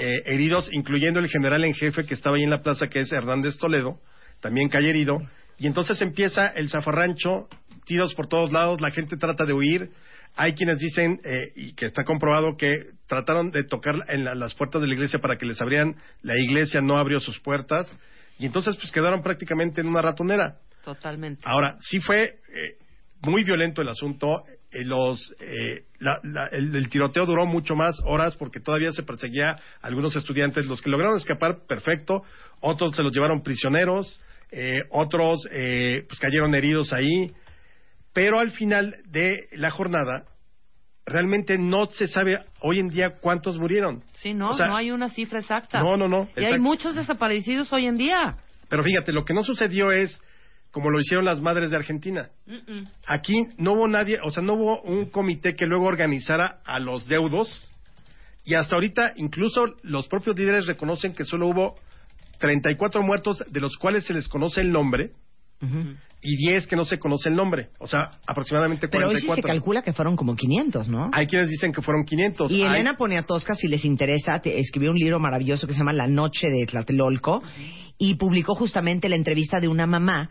eh, 0.00 0.22
heridos, 0.26 0.68
incluyendo 0.72 1.20
el 1.20 1.28
general 1.28 1.64
en 1.64 1.74
jefe 1.74 2.04
que 2.04 2.14
estaba 2.14 2.36
ahí 2.36 2.42
en 2.42 2.50
la 2.50 2.62
plaza, 2.62 2.88
que 2.88 3.00
es 3.00 3.12
Hernández 3.12 3.58
Toledo, 3.58 4.00
también 4.40 4.68
cae 4.68 4.88
herido, 4.88 5.18
y 5.58 5.66
entonces 5.66 6.00
empieza 6.02 6.48
el 6.48 6.68
zafarrancho 6.68 7.48
tiros 7.84 8.14
por 8.14 8.26
todos 8.26 8.52
lados, 8.52 8.80
la 8.80 8.90
gente 8.90 9.16
trata 9.16 9.44
de 9.44 9.52
huir. 9.52 9.90
Hay 10.34 10.54
quienes 10.54 10.78
dicen, 10.78 11.20
eh, 11.24 11.52
y 11.56 11.72
que 11.74 11.86
está 11.86 12.04
comprobado, 12.04 12.56
que 12.56 12.86
trataron 13.06 13.50
de 13.50 13.64
tocar 13.64 13.96
en 14.08 14.24
la- 14.24 14.34
las 14.34 14.54
puertas 14.54 14.80
de 14.80 14.88
la 14.88 14.94
iglesia 14.94 15.18
para 15.20 15.36
que 15.36 15.44
les 15.46 15.60
abrieran. 15.60 15.96
La 16.22 16.38
iglesia 16.38 16.80
no 16.80 16.96
abrió 16.96 17.20
sus 17.20 17.38
puertas. 17.40 17.94
Y 18.38 18.46
entonces, 18.46 18.76
pues 18.76 18.90
quedaron 18.92 19.22
prácticamente 19.22 19.80
en 19.82 19.88
una 19.88 20.00
ratonera. 20.00 20.56
Totalmente. 20.84 21.42
Ahora, 21.44 21.76
sí 21.80 22.00
fue 22.00 22.24
eh, 22.54 22.76
muy 23.22 23.44
violento 23.44 23.82
el 23.82 23.88
asunto. 23.88 24.44
Eh, 24.70 24.84
los, 24.84 25.34
eh, 25.40 25.84
la- 25.98 26.18
la- 26.22 26.46
el, 26.46 26.74
el 26.74 26.88
tiroteo 26.88 27.26
duró 27.26 27.46
mucho 27.46 27.76
más 27.76 27.96
horas 28.04 28.36
porque 28.36 28.58
todavía 28.60 28.92
se 28.92 29.02
perseguía 29.02 29.50
a 29.52 29.58
algunos 29.86 30.16
estudiantes. 30.16 30.66
Los 30.66 30.80
que 30.82 30.90
lograron 30.90 31.16
escapar, 31.18 31.66
perfecto. 31.66 32.22
Otros 32.60 32.96
se 32.96 33.02
los 33.02 33.12
llevaron 33.14 33.42
prisioneros. 33.42 34.20
eh, 34.54 34.82
otros 34.90 35.40
eh, 35.50 36.04
pues 36.08 36.18
cayeron 36.20 36.54
heridos 36.54 36.92
ahí. 36.92 37.32
Pero 38.12 38.38
al 38.40 38.50
final 38.50 38.96
de 39.06 39.46
la 39.52 39.70
jornada, 39.70 40.26
realmente 41.06 41.56
no 41.58 41.86
se 41.90 42.06
sabe 42.08 42.38
hoy 42.60 42.78
en 42.78 42.88
día 42.88 43.18
cuántos 43.20 43.58
murieron. 43.58 44.02
Sí, 44.14 44.34
no, 44.34 44.48
O 44.50 44.54
sea, 44.54 44.66
no 44.68 44.76
hay 44.76 44.90
una 44.90 45.08
cifra 45.10 45.40
exacta. 45.40 45.78
No, 45.80 45.96
no, 45.96 46.08
no, 46.08 46.28
Y 46.36 46.44
hay 46.44 46.58
muchos 46.58 46.94
desaparecidos 46.96 47.72
hoy 47.72 47.86
en 47.86 47.96
día. 47.96 48.36
Pero 48.68 48.82
fíjate, 48.82 49.12
lo 49.12 49.24
que 49.24 49.34
no 49.34 49.42
sucedió 49.42 49.90
es 49.90 50.20
como 50.72 50.90
lo 50.90 50.98
hicieron 50.98 51.24
las 51.24 51.40
madres 51.40 51.70
de 51.70 51.76
Argentina. 51.76 52.30
Aquí 53.06 53.46
no 53.58 53.72
hubo 53.74 53.86
nadie, 53.86 54.18
o 54.22 54.30
sea, 54.30 54.42
no 54.42 54.54
hubo 54.54 54.80
un 54.82 55.06
comité 55.10 55.54
que 55.54 55.66
luego 55.66 55.84
organizara 55.86 56.58
a 56.64 56.80
los 56.80 57.06
deudos. 57.06 57.68
Y 58.44 58.54
hasta 58.54 58.74
ahorita, 58.74 59.12
incluso 59.16 59.66
los 59.82 60.08
propios 60.08 60.36
líderes 60.36 60.66
reconocen 60.66 61.14
que 61.14 61.24
solo 61.24 61.46
hubo 61.48 61.74
34 62.38 63.02
muertos, 63.02 63.44
de 63.48 63.60
los 63.60 63.76
cuales 63.76 64.04
se 64.04 64.14
les 64.14 64.28
conoce 64.28 64.62
el 64.62 64.72
nombre, 64.72 65.12
y 66.24 66.36
10 66.36 66.66
que 66.66 66.74
no 66.74 66.84
se 66.84 66.98
conoce 66.98 67.28
el 67.28 67.36
nombre. 67.36 67.68
O 67.78 67.86
sea, 67.86 68.10
aproximadamente 68.26 68.88
Pero 68.88 69.08
hoy 69.10 69.14
sí 69.20 69.26
44. 69.26 69.42
se 69.42 69.48
calcula 69.48 69.82
que 69.82 69.92
fueron 69.92 70.16
como 70.16 70.34
500, 70.34 70.88
¿no? 70.88 71.08
Hay 71.12 71.28
quienes 71.28 71.50
dicen 71.50 71.72
que 71.72 71.82
fueron 71.82 72.04
500. 72.04 72.50
Y 72.50 72.62
Hay- 72.62 72.70
Elena 72.70 72.96
Poniatowska, 72.96 73.54
si 73.54 73.68
les 73.68 73.84
interesa, 73.84 74.40
te- 74.40 74.58
escribió 74.58 74.90
un 74.90 74.96
libro 74.98 75.20
maravilloso 75.20 75.66
que 75.68 75.72
se 75.72 75.78
llama 75.80 75.92
La 75.92 76.08
Noche 76.08 76.48
de 76.48 76.66
Tlatelolco 76.66 77.42
y 77.98 78.14
publicó 78.16 78.54
justamente 78.56 79.08
la 79.08 79.14
entrevista 79.16 79.60
de 79.60 79.68
una 79.68 79.86
mamá 79.86 80.30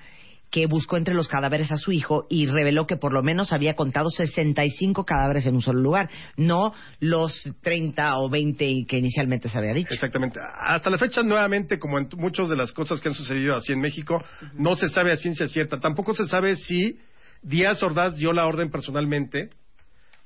que 0.52 0.68
buscó 0.68 0.98
entre 0.98 1.16
los 1.16 1.28
cadáveres 1.28 1.72
a 1.72 1.78
su 1.78 1.92
hijo 1.92 2.28
y 2.30 2.46
reveló 2.46 2.86
que 2.86 2.98
por 2.98 3.14
lo 3.14 3.24
menos 3.24 3.54
había 3.54 3.76
contado 3.76 4.10
65 4.10 5.06
cadáveres 5.06 5.46
en 5.46 5.56
un 5.56 5.62
solo 5.62 5.80
lugar, 5.80 6.10
no 6.36 6.74
los 7.00 7.34
30 7.62 8.20
o 8.20 8.30
20 8.30 8.86
que 8.88 8.98
inicialmente 8.98 9.50
se 9.50 9.58
había 9.58 9.74
dicho. 9.74 9.94
Exactamente. 9.94 10.40
Hasta 10.60 10.90
la 10.90 10.98
fecha, 10.98 11.24
nuevamente, 11.24 11.80
como 11.80 11.98
en 11.98 12.10
muchas 12.18 12.50
de 12.50 12.58
las 12.58 12.74
cosas 12.74 13.00
que 13.00 13.10
han 13.10 13.16
sucedido 13.16 13.56
así 13.56 13.72
en 13.72 13.80
México, 13.80 14.24
no 14.54 14.76
se 14.76 14.90
sabe 14.90 15.14
a 15.14 15.18
ciencia 15.18 15.48
cierta. 15.48 15.80
Tampoco 15.80 16.14
se 16.14 16.26
sabe 16.26 16.58
si 16.58 17.00
Díaz 17.42 17.82
Ordaz 17.82 18.18
dio 18.18 18.34
la 18.34 18.46
orden 18.46 18.70
personalmente. 18.70 19.50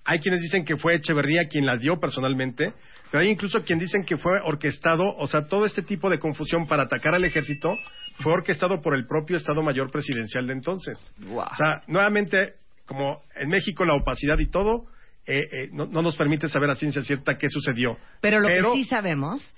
Hay 0.05 0.19
quienes 0.19 0.41
dicen 0.41 0.63
que 0.63 0.77
fue 0.77 0.95
Echeverría 0.95 1.47
quien 1.47 1.65
la 1.65 1.77
dio 1.77 1.99
personalmente, 1.99 2.73
pero 3.11 3.23
hay 3.23 3.29
incluso 3.29 3.63
quien 3.63 3.79
dicen 3.79 4.05
que 4.05 4.17
fue 4.17 4.39
orquestado, 4.43 5.03
o 5.17 5.27
sea, 5.27 5.47
todo 5.47 5.65
este 5.65 5.81
tipo 5.81 6.09
de 6.09 6.19
confusión 6.19 6.67
para 6.67 6.83
atacar 6.83 7.15
al 7.15 7.25
ejército 7.25 7.77
fue 8.19 8.33
orquestado 8.33 8.81
por 8.81 8.95
el 8.95 9.05
propio 9.05 9.37
Estado 9.37 9.61
Mayor 9.63 9.91
Presidencial 9.91 10.47
de 10.47 10.53
entonces. 10.53 11.13
O 11.29 11.55
sea, 11.57 11.83
nuevamente, 11.87 12.53
como 12.85 13.23
en 13.35 13.49
México 13.49 13.83
la 13.83 13.95
opacidad 13.95 14.39
y 14.39 14.47
todo, 14.47 14.85
eh, 15.25 15.47
eh, 15.51 15.69
no, 15.73 15.87
no 15.87 16.01
nos 16.01 16.15
permite 16.15 16.47
saber 16.49 16.69
a 16.69 16.75
ciencia 16.75 17.01
cierta 17.01 17.37
qué 17.37 17.49
sucedió. 17.49 17.97
Pero 18.21 18.39
lo 18.39 18.47
que 18.47 18.79
sí 18.79 18.83
sabemos 18.85 19.53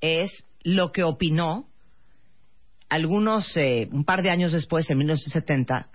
es 0.00 0.30
lo 0.62 0.92
que 0.92 1.02
opinó 1.02 1.66
algunos, 2.88 3.56
eh, 3.56 3.88
un 3.92 4.04
par 4.04 4.22
de 4.22 4.30
años 4.30 4.52
después, 4.52 4.88
en 4.90 4.98
1970, 4.98 5.88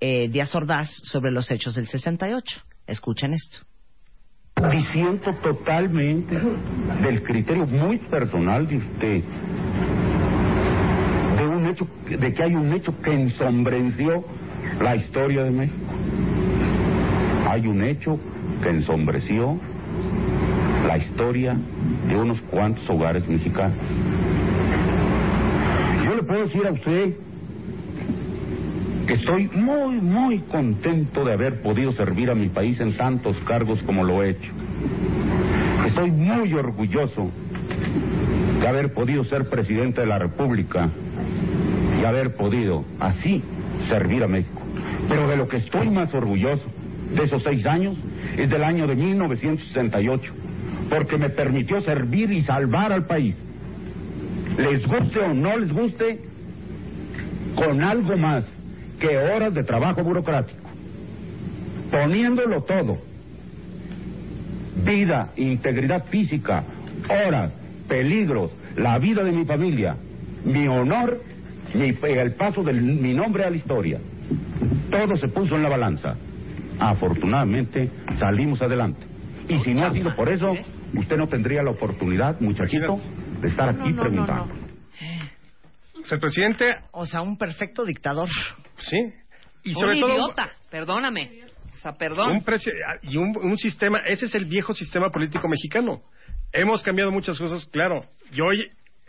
eh, 0.00 0.28
Díaz 0.28 0.54
Ordaz 0.54 0.90
sobre 1.04 1.30
los 1.30 1.50
hechos 1.50 1.74
del 1.74 1.86
68. 1.86 2.62
Escuchen 2.90 3.34
esto. 3.34 3.58
Disiento 4.72 5.32
totalmente 5.34 6.36
del 7.00 7.22
criterio 7.22 7.64
muy 7.64 7.98
personal 7.98 8.66
de 8.66 8.78
usted, 8.78 9.22
de 11.36 11.46
un 11.46 11.66
hecho, 11.68 11.86
de 12.08 12.34
que 12.34 12.42
hay 12.42 12.56
un 12.56 12.72
hecho 12.72 12.90
que 13.00 13.12
ensombreció 13.12 14.24
la 14.80 14.96
historia 14.96 15.44
de 15.44 15.50
México. 15.52 15.94
Hay 17.48 17.64
un 17.68 17.84
hecho 17.84 18.18
que 18.60 18.70
ensombreció 18.70 19.56
la 20.84 20.98
historia 20.98 21.56
de 22.08 22.16
unos 22.16 22.40
cuantos 22.50 22.90
hogares 22.90 23.26
mexicanos. 23.28 23.78
Yo 26.04 26.16
le 26.16 26.22
puedo 26.24 26.42
decir 26.42 26.66
a 26.66 26.72
usted 26.72 27.14
estoy 29.12 29.48
muy, 29.48 30.00
muy 30.00 30.38
contento 30.40 31.24
de 31.24 31.32
haber 31.32 31.62
podido 31.62 31.92
servir 31.92 32.30
a 32.30 32.34
mi 32.34 32.48
país 32.48 32.78
en 32.80 32.96
tantos 32.96 33.36
cargos 33.46 33.82
como 33.82 34.04
lo 34.04 34.22
he 34.22 34.30
hecho. 34.30 34.52
Estoy 35.86 36.10
muy 36.10 36.52
orgulloso 36.54 37.30
de 38.60 38.68
haber 38.68 38.92
podido 38.92 39.24
ser 39.24 39.48
presidente 39.48 40.02
de 40.02 40.06
la 40.06 40.18
República 40.18 40.88
y 42.00 42.04
haber 42.04 42.36
podido 42.36 42.84
así 43.00 43.42
servir 43.88 44.22
a 44.22 44.28
México. 44.28 44.60
Pero 45.08 45.28
de 45.28 45.36
lo 45.36 45.48
que 45.48 45.56
estoy 45.56 45.90
más 45.90 46.14
orgulloso 46.14 46.64
de 47.12 47.24
esos 47.24 47.42
seis 47.42 47.66
años 47.66 47.96
es 48.36 48.48
del 48.48 48.62
año 48.62 48.86
de 48.86 48.94
1968, 48.94 50.32
porque 50.88 51.16
me 51.16 51.30
permitió 51.30 51.80
servir 51.80 52.30
y 52.30 52.42
salvar 52.42 52.92
al 52.92 53.06
país. 53.06 53.34
Les 54.56 54.86
guste 54.86 55.18
o 55.18 55.34
no 55.34 55.58
les 55.58 55.72
guste, 55.72 56.20
con 57.56 57.82
algo 57.82 58.16
más 58.16 58.44
que 59.00 59.16
horas 59.18 59.52
de 59.54 59.64
trabajo 59.64 60.02
burocrático, 60.04 60.68
poniéndolo 61.90 62.62
todo, 62.62 62.98
vida, 64.84 65.30
integridad 65.36 66.04
física, 66.06 66.62
horas, 67.08 67.52
peligros, 67.88 68.52
la 68.76 68.98
vida 68.98 69.22
de 69.24 69.32
mi 69.32 69.44
familia, 69.44 69.96
mi 70.44 70.66
honor, 70.68 71.18
mi- 71.74 71.94
el 72.02 72.32
paso 72.34 72.62
de 72.62 72.72
mi 72.74 73.12
nombre 73.14 73.44
a 73.44 73.50
la 73.50 73.56
historia. 73.56 73.98
Todo 74.90 75.16
se 75.16 75.28
puso 75.28 75.56
en 75.56 75.62
la 75.62 75.68
balanza. 75.68 76.14
Afortunadamente 76.78 77.90
salimos 78.18 78.60
adelante. 78.62 79.00
Y 79.48 79.58
si 79.58 79.74
no 79.74 79.86
ha 79.86 79.92
sido 79.92 80.14
por 80.14 80.28
eso, 80.28 80.52
usted 80.94 81.16
no 81.16 81.26
tendría 81.26 81.62
la 81.62 81.70
oportunidad, 81.72 82.40
muchachito, 82.40 82.98
de 83.40 83.48
estar 83.48 83.68
aquí 83.68 83.92
preguntando. 83.92 84.48
El 86.10 86.18
presidente, 86.18 86.64
O 86.92 87.04
sea, 87.04 87.20
un 87.20 87.36
perfecto 87.36 87.84
dictador. 87.84 88.28
Sí, 88.80 89.12
y 89.64 89.70
un 89.74 89.80
sobre 89.80 90.00
todo 90.00 90.12
idiota, 90.14 90.50
perdóname. 90.70 91.44
O 91.72 91.76
sea, 91.82 91.92
perdón. 91.96 92.32
un 92.32 92.44
presi- 92.44 92.72
y 93.02 93.16
un, 93.16 93.36
un 93.36 93.56
sistema, 93.56 93.98
ese 94.00 94.26
es 94.26 94.34
el 94.34 94.44
viejo 94.44 94.74
sistema 94.74 95.10
político 95.10 95.48
mexicano. 95.48 96.02
Hemos 96.52 96.82
cambiado 96.82 97.10
muchas 97.10 97.38
cosas, 97.38 97.64
claro, 97.66 98.04
y 98.32 98.40
hoy 98.40 98.68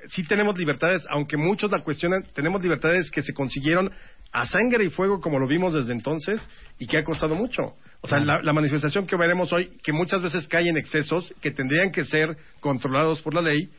sí 0.09 0.23
tenemos 0.23 0.57
libertades, 0.57 1.03
aunque 1.09 1.37
muchos 1.37 1.69
la 1.71 1.79
cuestionan, 1.79 2.23
tenemos 2.33 2.61
libertades 2.61 3.11
que 3.11 3.23
se 3.23 3.33
consiguieron 3.33 3.91
a 4.31 4.45
sangre 4.45 4.85
y 4.85 4.89
fuego 4.89 5.19
como 5.19 5.39
lo 5.39 5.47
vimos 5.47 5.73
desde 5.73 5.91
entonces 5.91 6.47
y 6.79 6.87
que 6.87 6.97
ha 6.97 7.03
costado 7.03 7.35
mucho. 7.35 7.75
O 7.99 8.07
sea, 8.07 8.19
la, 8.19 8.41
la 8.41 8.53
manifestación 8.53 9.05
que 9.05 9.15
veremos 9.15 9.51
hoy, 9.53 9.77
que 9.83 9.91
muchas 9.91 10.21
veces 10.21 10.47
cae 10.47 10.69
en 10.69 10.77
excesos, 10.77 11.35
que 11.41 11.51
tendrían 11.51 11.91
que 11.91 12.05
ser 12.05 12.35
controlados 12.59 13.21
por 13.21 13.33
la 13.35 13.41
ley, 13.41 13.69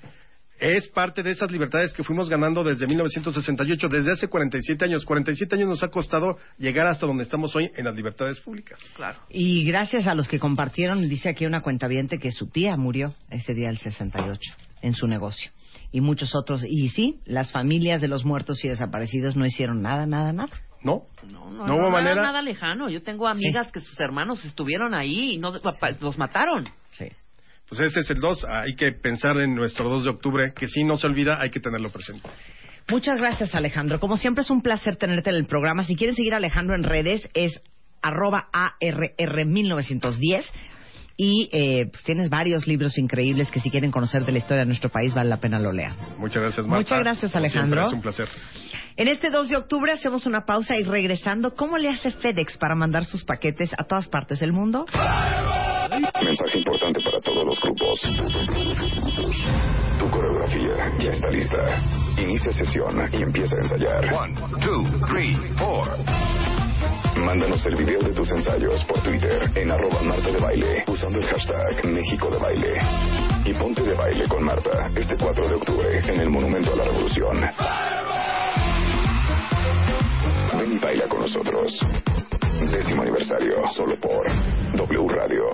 es 0.62 0.86
parte 0.88 1.24
de 1.24 1.32
esas 1.32 1.50
libertades 1.50 1.92
que 1.92 2.04
fuimos 2.04 2.28
ganando 2.30 2.62
desde 2.62 2.86
1968, 2.86 3.88
desde 3.88 4.12
hace 4.12 4.28
47 4.28 4.84
años. 4.84 5.04
47 5.04 5.56
años 5.56 5.68
nos 5.68 5.82
ha 5.82 5.88
costado 5.88 6.38
llegar 6.56 6.86
hasta 6.86 7.04
donde 7.04 7.24
estamos 7.24 7.54
hoy 7.56 7.70
en 7.76 7.84
las 7.84 7.94
libertades 7.96 8.38
públicas. 8.38 8.78
Claro. 8.94 9.18
Y 9.28 9.64
gracias 9.64 10.06
a 10.06 10.14
los 10.14 10.28
que 10.28 10.38
compartieron, 10.38 11.08
dice 11.08 11.28
aquí 11.30 11.46
una 11.46 11.62
cuentaviente 11.62 12.18
que 12.18 12.30
su 12.30 12.46
tía 12.48 12.76
murió 12.76 13.14
ese 13.28 13.54
día 13.54 13.68
del 13.68 13.78
68 13.78 14.40
en 14.82 14.94
su 14.94 15.08
negocio. 15.08 15.50
Y 15.90 16.00
muchos 16.00 16.34
otros. 16.34 16.64
Y 16.64 16.88
sí, 16.90 17.20
las 17.26 17.50
familias 17.50 18.00
de 18.00 18.08
los 18.08 18.24
muertos 18.24 18.64
y 18.64 18.68
desaparecidos 18.68 19.34
no 19.36 19.44
hicieron 19.44 19.82
nada, 19.82 20.06
nada, 20.06 20.32
nada. 20.32 20.50
No, 20.84 21.06
No, 21.30 21.50
no, 21.50 21.66
no, 21.66 21.74
hubo 21.74 21.80
nada, 21.82 21.90
manera. 21.90 22.22
nada 22.22 22.42
lejano. 22.42 22.88
Yo 22.88 23.02
tengo 23.02 23.28
amigas 23.28 23.70
que 23.72 23.80
sus 23.80 23.98
hermanos 24.00 24.44
estuvieron 24.44 24.94
ahí 24.94 25.34
y 25.34 25.38
no 25.38 25.52
los 26.00 26.18
mataron. 26.18 26.64
Sí. 26.92 27.06
Pues 27.72 27.88
ese 27.88 28.00
es 28.00 28.10
el 28.10 28.20
2. 28.20 28.44
Hay 28.50 28.76
que 28.76 28.92
pensar 28.92 29.38
en 29.38 29.54
nuestro 29.54 29.88
2 29.88 30.04
de 30.04 30.10
octubre, 30.10 30.52
que 30.52 30.68
si 30.68 30.84
no 30.84 30.98
se 30.98 31.06
olvida, 31.06 31.40
hay 31.40 31.48
que 31.48 31.58
tenerlo 31.58 31.88
presente. 31.88 32.28
Muchas 32.90 33.16
gracias, 33.16 33.54
Alejandro. 33.54 33.98
Como 33.98 34.18
siempre 34.18 34.42
es 34.42 34.50
un 34.50 34.60
placer 34.60 34.96
tenerte 34.96 35.30
en 35.30 35.36
el 35.36 35.46
programa. 35.46 35.82
Si 35.82 35.96
quieren 35.96 36.14
seguir 36.14 36.34
a 36.34 36.36
Alejandro 36.36 36.74
en 36.74 36.82
redes, 36.82 37.30
es 37.32 37.62
arroba 38.02 38.50
ARR1910. 38.52 40.44
Y 41.16 41.48
eh, 41.52 41.86
pues 41.90 42.02
tienes 42.04 42.30
varios 42.30 42.66
libros 42.66 42.98
increíbles 42.98 43.50
que 43.50 43.60
si 43.60 43.70
quieren 43.70 43.90
conocer 43.90 44.24
de 44.24 44.32
la 44.32 44.38
historia 44.38 44.60
de 44.60 44.66
nuestro 44.66 44.90
país 44.90 45.14
vale 45.14 45.28
la 45.28 45.36
pena 45.36 45.58
lo 45.58 45.72
lean. 45.72 45.94
Muchas 46.18 46.42
gracias, 46.42 46.66
Marta. 46.66 46.78
Muchas 46.78 46.98
gracias, 47.00 47.32
Como 47.32 47.48
siempre, 47.48 47.60
Alejandro. 47.60 47.86
Es 47.86 47.92
un 47.92 48.02
placer. 48.02 48.28
En 48.96 49.08
este 49.08 49.30
2 49.30 49.48
de 49.48 49.56
octubre 49.56 49.92
hacemos 49.92 50.26
una 50.26 50.44
pausa 50.44 50.76
y 50.76 50.84
regresando, 50.84 51.54
¿cómo 51.54 51.78
le 51.78 51.88
hace 51.88 52.10
FedEx 52.10 52.58
para 52.58 52.74
mandar 52.74 53.04
sus 53.04 53.24
paquetes 53.24 53.70
a 53.78 53.84
todas 53.84 54.06
partes 54.08 54.40
del 54.40 54.52
mundo? 54.52 54.86
Mensaje 56.22 56.58
importante 56.58 57.00
para 57.02 57.20
todos 57.20 57.44
los 57.44 57.60
grupos. 57.60 58.00
Tu 59.98 60.10
coreografía 60.10 60.96
ya 60.98 61.10
está 61.10 61.30
lista. 61.30 61.56
Inicia 62.18 62.52
sesión 62.52 63.08
y 63.12 63.22
empieza 63.22 63.56
a 63.56 63.60
ensayar. 63.60 64.14
One, 64.14 64.34
two, 64.62 64.84
three, 65.06 65.36
four. 65.56 66.61
Mándanos 67.16 67.64
el 67.66 67.76
video 67.76 68.00
de 68.00 68.12
tus 68.14 68.30
ensayos 68.30 68.84
por 68.84 69.02
Twitter 69.02 69.42
en 69.54 69.70
arroba 69.70 70.02
Marta 70.02 70.30
de 70.30 70.38
Baile 70.38 70.84
usando 70.88 71.18
el 71.18 71.26
hashtag 71.26 71.84
México 71.86 72.28
de 72.30 72.38
Baile. 72.38 72.80
Y 73.44 73.54
ponte 73.54 73.82
de 73.82 73.94
baile 73.94 74.26
con 74.28 74.42
Marta 74.42 74.90
este 74.96 75.16
4 75.16 75.48
de 75.48 75.54
octubre 75.54 75.98
en 75.98 76.20
el 76.20 76.30
Monumento 76.30 76.72
a 76.72 76.76
la 76.76 76.84
Revolución. 76.84 77.40
Ven 80.58 80.72
y 80.72 80.78
baila 80.78 81.08
con 81.08 81.20
nosotros. 81.20 81.80
Décimo 82.70 83.02
aniversario, 83.02 83.66
solo 83.74 83.96
por 83.96 84.26
W 84.74 85.08
Radio. 85.08 85.52